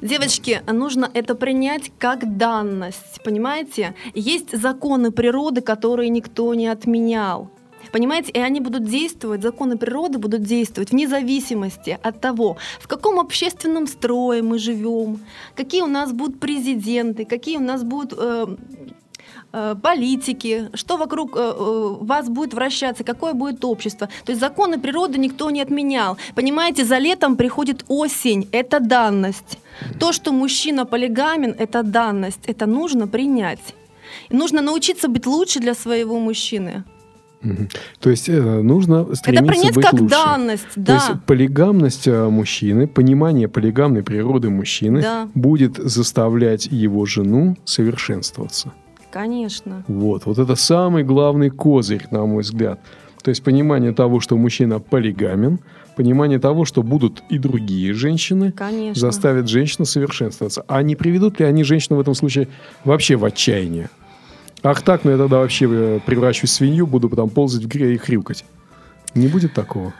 Девочки, 0.00 0.60
нужно 0.70 1.10
это 1.14 1.34
принять 1.34 1.92
как 1.98 2.36
данность, 2.36 3.22
понимаете? 3.24 3.94
Есть 4.14 4.56
законы 4.56 5.10
природы, 5.10 5.60
которые 5.60 6.08
никто 6.10 6.52
не 6.54 6.66
отменял. 6.66 7.50
Понимаете, 7.90 8.32
и 8.32 8.38
они 8.38 8.60
будут 8.60 8.84
действовать, 8.84 9.42
законы 9.42 9.76
природы 9.76 10.18
будут 10.18 10.42
действовать 10.42 10.92
вне 10.92 11.06
зависимости 11.08 11.98
от 12.02 12.20
того, 12.20 12.56
в 12.80 12.88
каком 12.88 13.18
общественном 13.18 13.86
строе 13.86 14.42
мы 14.42 14.58
живем, 14.58 15.20
какие 15.54 15.82
у 15.82 15.86
нас 15.86 16.12
будут 16.12 16.40
президенты, 16.40 17.26
какие 17.26 17.58
у 17.58 17.60
нас 17.60 17.82
будут 17.82 18.14
Э, 18.16 18.46
политики, 19.82 20.70
что 20.74 20.96
вокруг 20.96 21.36
э, 21.36 21.40
э, 21.40 21.96
вас 22.00 22.28
будет 22.28 22.54
вращаться, 22.54 23.04
какое 23.04 23.34
будет 23.34 23.64
общество. 23.64 24.08
То 24.24 24.32
есть 24.32 24.40
законы 24.40 24.78
природы 24.78 25.18
никто 25.18 25.50
не 25.50 25.60
отменял. 25.60 26.16
Понимаете, 26.34 26.84
за 26.84 26.98
летом 26.98 27.36
приходит 27.36 27.84
осень, 27.88 28.48
это 28.52 28.80
данность. 28.80 29.58
То, 29.98 30.12
что 30.12 30.32
мужчина 30.32 30.86
полигамен, 30.86 31.54
это 31.58 31.82
данность, 31.82 32.40
это 32.46 32.66
нужно 32.66 33.06
принять. 33.06 33.74
И 34.30 34.36
нужно 34.36 34.62
научиться 34.62 35.08
быть 35.08 35.26
лучше 35.26 35.60
для 35.60 35.74
своего 35.74 36.18
мужчины. 36.18 36.84
То 37.98 38.10
есть 38.10 38.28
нужно 38.28 39.14
стремиться 39.16 39.44
Это 39.44 39.52
принять 39.52 39.74
быть 39.74 39.84
как 39.84 40.00
лучше. 40.00 40.14
данность, 40.14 40.66
да. 40.76 40.98
То 40.98 41.06
есть 41.06 41.24
полигамность 41.26 42.06
мужчины, 42.06 42.86
понимание 42.86 43.48
полигамной 43.48 44.02
природы 44.02 44.48
мужчины 44.48 45.02
да. 45.02 45.28
будет 45.34 45.76
заставлять 45.76 46.66
его 46.66 47.04
жену 47.04 47.56
совершенствоваться. 47.64 48.72
Конечно. 49.12 49.84
Вот, 49.88 50.26
вот 50.26 50.38
это 50.38 50.54
самый 50.56 51.04
главный 51.04 51.50
козырь, 51.50 52.06
на 52.10 52.24
мой 52.24 52.42
взгляд. 52.42 52.80
То 53.22 53.28
есть 53.28 53.44
понимание 53.44 53.92
того, 53.92 54.18
что 54.20 54.36
мужчина 54.36 54.80
полигамен, 54.80 55.60
понимание 55.96 56.38
того, 56.38 56.64
что 56.64 56.82
будут 56.82 57.22
и 57.28 57.38
другие 57.38 57.92
женщины, 57.92 58.50
Конечно. 58.52 59.00
заставят 59.00 59.48
женщину 59.48 59.84
совершенствоваться. 59.84 60.64
А 60.66 60.82
не 60.82 60.96
приведут 60.96 61.38
ли 61.38 61.46
они 61.46 61.62
женщину 61.62 61.98
в 61.98 62.00
этом 62.00 62.14
случае 62.14 62.48
вообще 62.84 63.16
в 63.16 63.24
отчаяние? 63.24 63.90
Ах 64.64 64.82
так, 64.82 65.04
ну 65.04 65.10
я 65.10 65.18
тогда 65.18 65.38
вообще 65.38 65.68
э, 65.70 66.00
превращусь 66.04 66.50
в 66.50 66.54
свинью, 66.54 66.86
буду 66.86 67.08
потом 67.08 67.30
ползать 67.30 67.64
в 67.64 67.68
гре 67.68 67.94
и 67.94 67.98
хрюкать. 67.98 68.44
Не 69.14 69.28
будет 69.28 69.52
такого? 69.54 69.92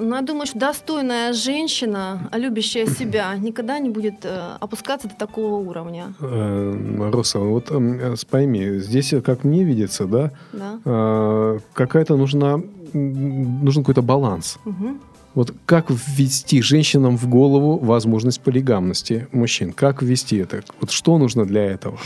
Ну, 0.00 0.14
я 0.16 0.22
думаю, 0.22 0.46
что 0.46 0.58
достойная 0.58 1.32
женщина, 1.32 2.30
любящая 2.32 2.86
себя, 2.86 3.34
никогда 3.36 3.78
не 3.78 3.90
будет 3.90 4.24
э, 4.24 4.56
опускаться 4.60 5.08
до 5.08 5.14
такого 5.14 5.56
уровня. 5.68 6.14
Э, 6.20 7.10
Роса, 7.12 7.38
вот 7.38 7.66
э, 7.70 8.14
пойми, 8.30 8.78
здесь, 8.78 9.12
как 9.24 9.44
мне 9.44 9.62
видится, 9.64 10.06
да, 10.06 10.30
Да. 10.52 10.78
э, 10.84 11.58
какая-то 11.74 12.16
нужна, 12.16 12.60
нужен 12.94 13.82
какой-то 13.82 14.02
баланс. 14.02 14.58
Мгм. 14.64 15.00
Вот 15.34 15.54
как 15.66 15.90
ввести 15.90 16.60
женщинам 16.62 17.16
в 17.16 17.28
голову 17.28 17.78
возможность 17.78 18.40
полигамности 18.40 19.28
мужчин? 19.32 19.72
Как 19.72 20.02
ввести 20.02 20.36
это? 20.38 20.62
Вот 20.80 20.90
что 20.90 21.18
нужно 21.18 21.44
для 21.44 21.62
этого? 21.62 21.98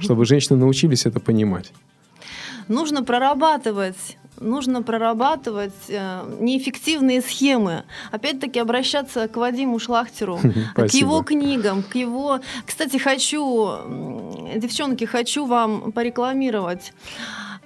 Чтобы 0.00 0.26
женщины 0.26 0.58
научились 0.58 1.06
это 1.06 1.20
понимать. 1.20 1.72
Нужно 2.68 3.02
прорабатывать 3.02 4.18
нужно 4.40 4.82
прорабатывать 4.82 5.74
э, 5.88 6.22
неэффективные 6.40 7.20
схемы. 7.20 7.84
Опять-таки 8.10 8.58
обращаться 8.58 9.28
к 9.28 9.36
Вадиму 9.36 9.78
Шлахтеру, 9.78 10.38
к 10.74 10.90
его 10.92 11.22
книгам, 11.22 11.82
к 11.82 11.94
его... 11.94 12.40
Кстати, 12.64 12.96
хочу, 12.98 13.70
девчонки, 14.56 15.04
хочу 15.04 15.46
вам 15.46 15.92
порекламировать 15.92 16.92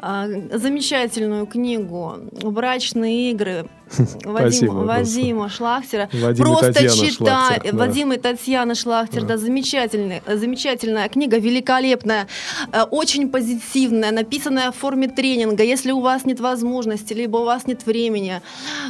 а, 0.02 0.26
замечательную 0.52 1.46
книгу 1.46 2.16
«Брачные 2.42 3.30
игры» 3.30 3.68
Вадим, 4.24 4.86
Вадима 4.86 5.48
Шлахтера. 5.48 6.08
Вадим 6.12 6.44
Просто 6.44 6.88
читай. 6.88 7.10
Шлахтер, 7.10 7.72
да. 7.72 7.78
Вадим 7.78 8.12
и 8.12 8.16
Татьяна 8.18 8.74
Шлахтер, 8.74 9.24
да, 9.24 9.36
замечательная, 9.36 10.22
замечательная 10.26 11.08
книга, 11.08 11.38
великолепная, 11.38 12.28
э, 12.72 12.82
очень 12.82 13.28
позитивная, 13.28 14.12
написанная 14.12 14.70
в 14.70 14.76
форме 14.76 15.08
тренинга. 15.08 15.62
Если 15.64 15.90
у 15.90 16.00
вас 16.00 16.24
нет 16.24 16.40
возможности, 16.40 17.12
либо 17.12 17.38
у 17.38 17.44
вас 17.44 17.66
нет 17.66 17.84
времени, 17.86 18.40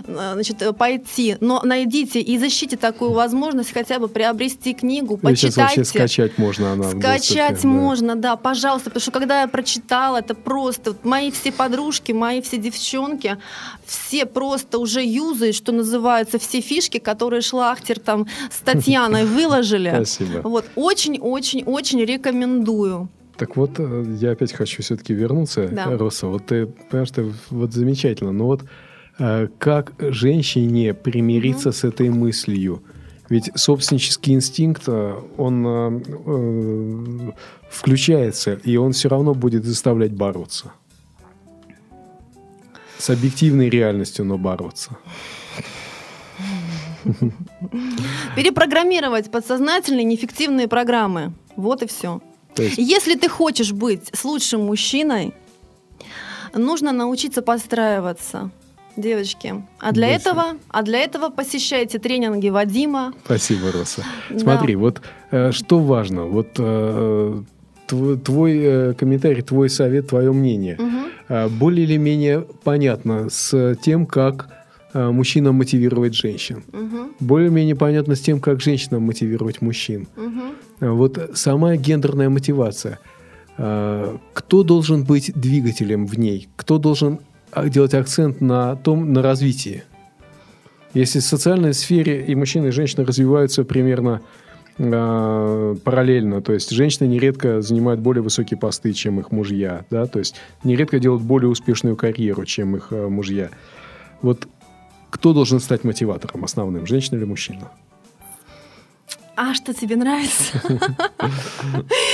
э, 0.07 0.31
значит, 0.35 0.61
э, 0.63 0.73
пойти, 0.73 1.37
но 1.41 1.63
найдите 1.65 2.21
и 2.21 2.39
защите 2.39 2.77
такую 2.77 3.13
возможность 3.13 3.73
хотя 3.73 3.99
бы 3.99 4.09
приобрести 4.09 4.75
книгу, 4.75 5.17
И 5.17 5.35
сейчас 5.35 5.55
почитайте. 5.55 5.85
скачать 5.85 6.39
можно 6.39 6.73
она. 6.73 6.91
Скачать 6.91 7.53
доступе, 7.53 7.63
да. 7.63 7.69
можно, 7.69 8.17
да, 8.17 8.37
пожалуйста, 8.37 8.91
потому 8.91 9.01
что 9.01 9.11
когда 9.13 9.41
я 9.43 9.49
прочитала, 9.49 10.19
это 10.19 10.35
просто 10.35 10.95
мои 11.03 11.31
все 11.31 11.53
подружки, 11.53 12.13
мои 12.13 12.43
все 12.43 12.59
девчонки, 12.59 13.39
все 13.87 14.27
просто 14.27 14.79
уже 14.79 14.90
юзают, 14.99 15.55
что 15.55 15.71
называется, 15.71 16.39
все 16.39 16.61
фишки, 16.61 16.99
которые 16.99 17.43
Шлахтер 17.43 18.01
там 18.01 18.27
с 18.51 18.59
Татьяной 18.59 19.25
выложили. 19.37 19.93
Спасибо. 19.95 20.41
Вот 20.43 20.65
очень-очень-очень 20.75 22.05
рекомендую. 22.05 23.09
Так 23.37 23.57
вот, 23.57 23.79
э, 23.79 24.17
я 24.21 24.33
опять 24.33 24.53
хочу 24.53 24.83
все-таки 24.83 25.15
вернуться, 25.15 25.69
Да. 25.69 25.97
Роса. 25.97 26.27
Вот 26.27 26.47
ты, 26.47 26.67
понимаешь, 26.67 27.11
ты 27.11 27.33
вот 27.51 27.73
замечательно. 27.73 28.33
Но 28.33 28.47
вот 28.47 28.65
э, 29.19 29.49
как 29.59 29.95
женщине 29.99 30.93
примириться 30.93 31.73
с 31.73 31.85
этой 31.85 32.11
мыслью? 32.11 32.83
Ведь 33.31 33.51
собственнический 33.55 34.35
инстинкт, 34.35 34.83
э, 34.89 35.15
он 35.39 35.67
э, 35.67 37.33
включается, 37.71 38.55
и 38.55 38.77
он 38.77 38.93
все 38.93 39.09
равно 39.09 39.35
будет 39.35 39.65
заставлять 39.65 40.13
бороться. 40.13 40.73
С 43.01 43.09
объективной 43.09 43.71
реальностью, 43.71 44.27
но 44.27 44.37
бороться. 44.37 44.91
Перепрограммировать 48.37 49.31
подсознательные 49.31 50.05
неэффективные 50.05 50.69
программы. 50.69 51.33
Вот 51.57 51.83
и 51.83 51.87
все. 51.87 52.21
Есть, 52.59 52.77
Если 52.79 53.15
ты 53.15 53.29
хочешь 53.29 53.73
быть 53.73 54.11
с 54.13 54.25
лучшим 54.25 54.67
мужчиной, 54.67 55.33
нужно 56.55 56.93
научиться 56.93 57.41
подстраиваться, 57.43 58.51
девочки. 58.97 59.55
А 59.79 59.93
для 59.93 60.09
этого, 60.09 60.57
а 60.69 60.83
для 60.83 60.99
этого 60.99 61.31
посещайте 61.31 61.99
тренинги 61.99 62.51
Вадима. 62.51 63.15
спасибо, 63.25 63.73
Роса. 63.73 64.03
Да. 64.29 64.39
Смотри, 64.41 64.77
вот 64.77 65.01
э, 65.31 65.53
что 65.53 65.79
важно, 65.79 66.25
вот 66.27 66.49
э, 66.59 67.43
тв- 67.87 68.21
твой 68.21 68.59
э, 68.59 68.95
комментарий, 68.95 69.43
твой 69.43 69.71
совет, 69.71 70.09
твое 70.09 70.33
мнение. 70.33 70.77
Мгм. 70.79 71.05
А, 71.31 71.49
более 71.49 71.85
или 71.85 71.97
менее 71.97 72.45
понятно 72.65 73.31
с 73.31 73.77
тем, 73.77 74.05
как 74.05 74.49
а, 74.93 75.13
мужчина 75.13 75.53
мотивировать 75.53 76.15
женщин. 76.15 76.65
Мгм. 76.73 77.13
Более-менее 77.21 77.77
понятно 77.77 78.17
с 78.17 78.21
тем, 78.21 78.41
как 78.41 78.61
женщина 78.61 78.99
мотивировать 78.99 79.63
мужчин. 79.63 80.09
А, 80.81 80.91
Вот 80.91 81.31
сама 81.35 81.77
гендерная 81.77 82.29
мотивация. 82.29 82.99
Кто 83.57 84.63
должен 84.63 85.05
быть 85.05 85.33
двигателем 85.35 86.07
в 86.07 86.19
ней? 86.19 86.49
Кто 86.57 86.79
должен 86.79 87.21
а, 87.53 87.69
делать 87.69 87.95
акцент 87.95 88.41
на 88.41 88.75
том, 88.75 89.13
на 89.13 89.23
развитии? 89.23 89.85
Если 90.95 91.21
в 91.21 91.25
социальной 91.25 91.75
сфере 91.75 92.25
и 92.25 92.35
мужчина, 92.35 92.67
и 92.67 92.71
женщина 92.71 93.05
развиваются 93.05 93.63
примерно 93.65 94.23
а, 94.83 95.77
параллельно, 95.85 96.41
то 96.41 96.53
есть 96.53 96.71
женщины 96.71 97.07
нередко 97.07 97.61
занимают 97.61 98.01
более 98.01 98.23
высокие 98.23 98.59
посты, 98.59 98.93
чем 98.93 99.21
их 99.21 99.31
мужья, 99.31 99.85
да, 99.91 100.07
то 100.07 100.19
есть 100.19 100.37
нередко 100.65 100.99
делают 100.99 101.23
более 101.23 101.51
успешную 101.51 101.97
карьеру, 101.97 102.47
чем 102.47 102.77
их 102.77 102.89
а, 102.91 103.09
мужья. 103.09 103.51
Вот 104.23 104.49
кто 105.11 105.33
должен 105.33 105.61
стать 105.61 105.85
мотиватором 105.85 106.45
основным, 106.45 106.87
женщина 106.87 107.17
или 107.17 107.25
мужчина? 107.25 107.71
А 109.37 109.55
что 109.55 109.73
тебе 109.75 109.97
нравится? 109.97 110.61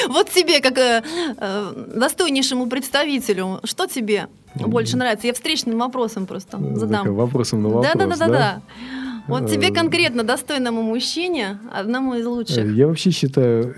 Вот 0.08 0.30
тебе, 0.30 0.60
как 0.60 0.78
э, 0.78 1.02
э, 1.36 1.72
достойнейшему 1.96 2.68
представителю, 2.68 3.60
что 3.64 3.86
тебе 3.86 4.28
больше 4.54 4.96
нравится? 4.96 5.26
Я 5.26 5.34
встречным 5.34 5.78
вопросом 5.78 6.26
просто 6.26 6.58
задам. 6.76 7.14
Вопросом 7.14 7.62
на 7.62 7.68
вопрос, 7.68 7.92
Да, 7.92 8.06
да, 8.06 8.06
да, 8.06 8.16
да, 8.16 8.28
да. 8.28 8.62
Вот 9.28 9.50
тебе 9.50 9.68
Э, 9.68 9.72
конкретно 9.72 10.22
достойному 10.22 10.82
мужчине, 10.82 11.58
одному 11.72 12.14
из 12.14 12.26
лучших. 12.26 12.64
Я 12.74 12.86
вообще 12.86 13.10
считаю, 13.10 13.72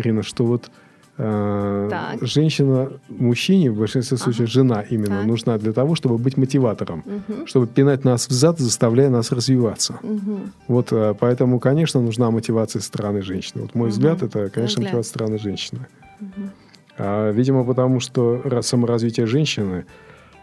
Ирина, 0.00 0.22
что 0.22 0.44
вот 0.44 0.70
э, 1.18 1.88
Так. 1.90 2.18
женщина 2.26 2.90
мужчине, 3.08 3.70
в 3.70 3.78
большинстве 3.78 4.16
Ага. 4.16 4.24
случаев 4.24 4.48
жена 4.50 4.82
именно, 4.82 5.18
Так. 5.18 5.26
нужна 5.26 5.58
для 5.58 5.72
того, 5.72 5.94
чтобы 5.94 6.18
быть 6.18 6.36
мотиватором, 6.36 7.02
Мгм. 7.06 7.46
чтобы 7.46 7.66
пинать 7.66 8.04
нас 8.04 8.28
взад, 8.28 8.58
заставляя 8.58 9.08
нас 9.10 9.32
развиваться. 9.32 9.98
Мгм. 10.02 10.52
Вот 10.68 10.92
э, 10.92 11.14
поэтому, 11.18 11.58
конечно, 11.58 12.00
нужна 12.02 12.30
мотивация 12.30 12.80
стороны 12.82 13.22
женщины. 13.22 13.62
Вот 13.62 13.74
мой 13.74 13.88
Мгм. 13.88 13.92
взгляд, 13.92 14.22
это, 14.22 14.50
конечно, 14.50 14.80
взгляд. 14.80 14.92
мотивация 14.92 15.08
стороны 15.10 15.38
женщины. 15.38 15.86
Мгм. 16.20 16.50
А, 16.98 17.30
видимо, 17.30 17.64
потому 17.64 18.00
что 18.00 18.40
раз 18.44 18.66
саморазвитие 18.66 19.26
женщины, 19.26 19.84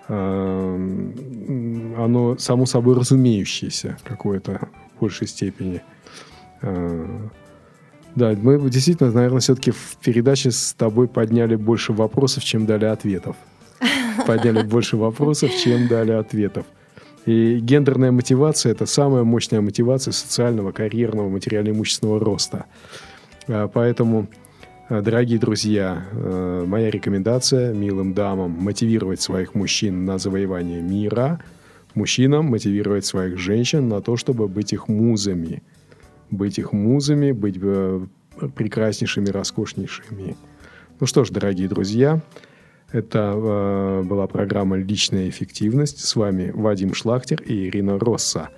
оно 0.07 1.15
само 2.37 2.65
собой 2.65 2.95
разумеющееся 2.95 3.97
какое-то 4.03 4.67
в 4.95 4.99
большей 4.99 5.27
степени. 5.27 5.81
А, 6.61 7.29
Да, 8.15 8.35
мы 8.37 8.69
действительно, 8.69 9.11
наверное, 9.11 9.39
все-таки 9.39 9.71
в 9.71 9.97
передаче 10.03 10.51
с 10.51 10.73
тобой 10.73 11.07
подняли 11.07 11.55
больше 11.55 11.93
вопросов, 11.93 12.43
чем 12.43 12.65
дали 12.65 12.85
ответов. 12.85 13.35
Подняли 14.27 14.63
больше 14.63 14.97
вопросов, 14.97 15.51
чем 15.55 15.87
дали 15.87 16.11
ответов. 16.11 16.65
И 17.25 17.59
гендерная 17.59 18.11
мотивация– 18.11 18.71
это 18.73 18.85
самая 18.85 19.23
мощная 19.23 19.61
мотивация 19.61 20.11
социального, 20.11 20.71
карьерного, 20.71 21.29
материально-имущественного 21.29 22.19
роста. 22.19 22.65
А, 23.47 23.67
Поэтому, 23.67 24.27
дорогие 25.01 25.39
друзья, 25.39 26.06
э, 26.12 26.65
моя 26.67 26.89
рекомендация 26.89 27.73
милым 27.73 28.13
дамам 28.13 28.51
мотивировать 28.51 29.21
своих 29.21 29.56
мужчин 29.56 30.06
на 30.06 30.17
завоевание 30.17 30.82
мира, 30.82 31.41
мужчинам 31.95 32.45
мотивировать 32.45 33.06
своих 33.06 33.38
женщин 33.38 33.88
на 33.88 34.01
то, 34.01 34.17
чтобы 34.17 34.47
быть 34.47 34.73
их 34.73 34.88
музами. 34.88 35.63
Быть 36.29 36.60
их 36.60 36.73
музами, 36.73 37.32
быть 37.32 37.58
э, 37.62 38.06
прекраснейшими, 38.56 39.27
роскошнейшими. 39.29 40.36
Ну 40.99 41.08
что 41.08 41.23
ж, 41.23 41.29
дорогие 41.29 41.67
друзья, 41.67 42.21
это 42.91 43.34
э, 43.36 44.03
была 44.03 44.27
программа 44.27 44.77
«Личная 44.77 45.29
эффективность». 45.29 46.06
С 46.06 46.15
вами 46.15 46.51
Вадим 46.53 46.93
Шлахтер 46.93 47.41
и 47.41 47.67
Ирина 47.67 47.97
Росса. 47.97 48.49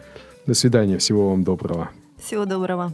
До 0.46 0.54
свидания, 0.54 0.98
всего 0.98 1.30
вам 1.30 1.44
доброго. 1.44 1.92
Всего 2.18 2.46
доброго. 2.46 2.94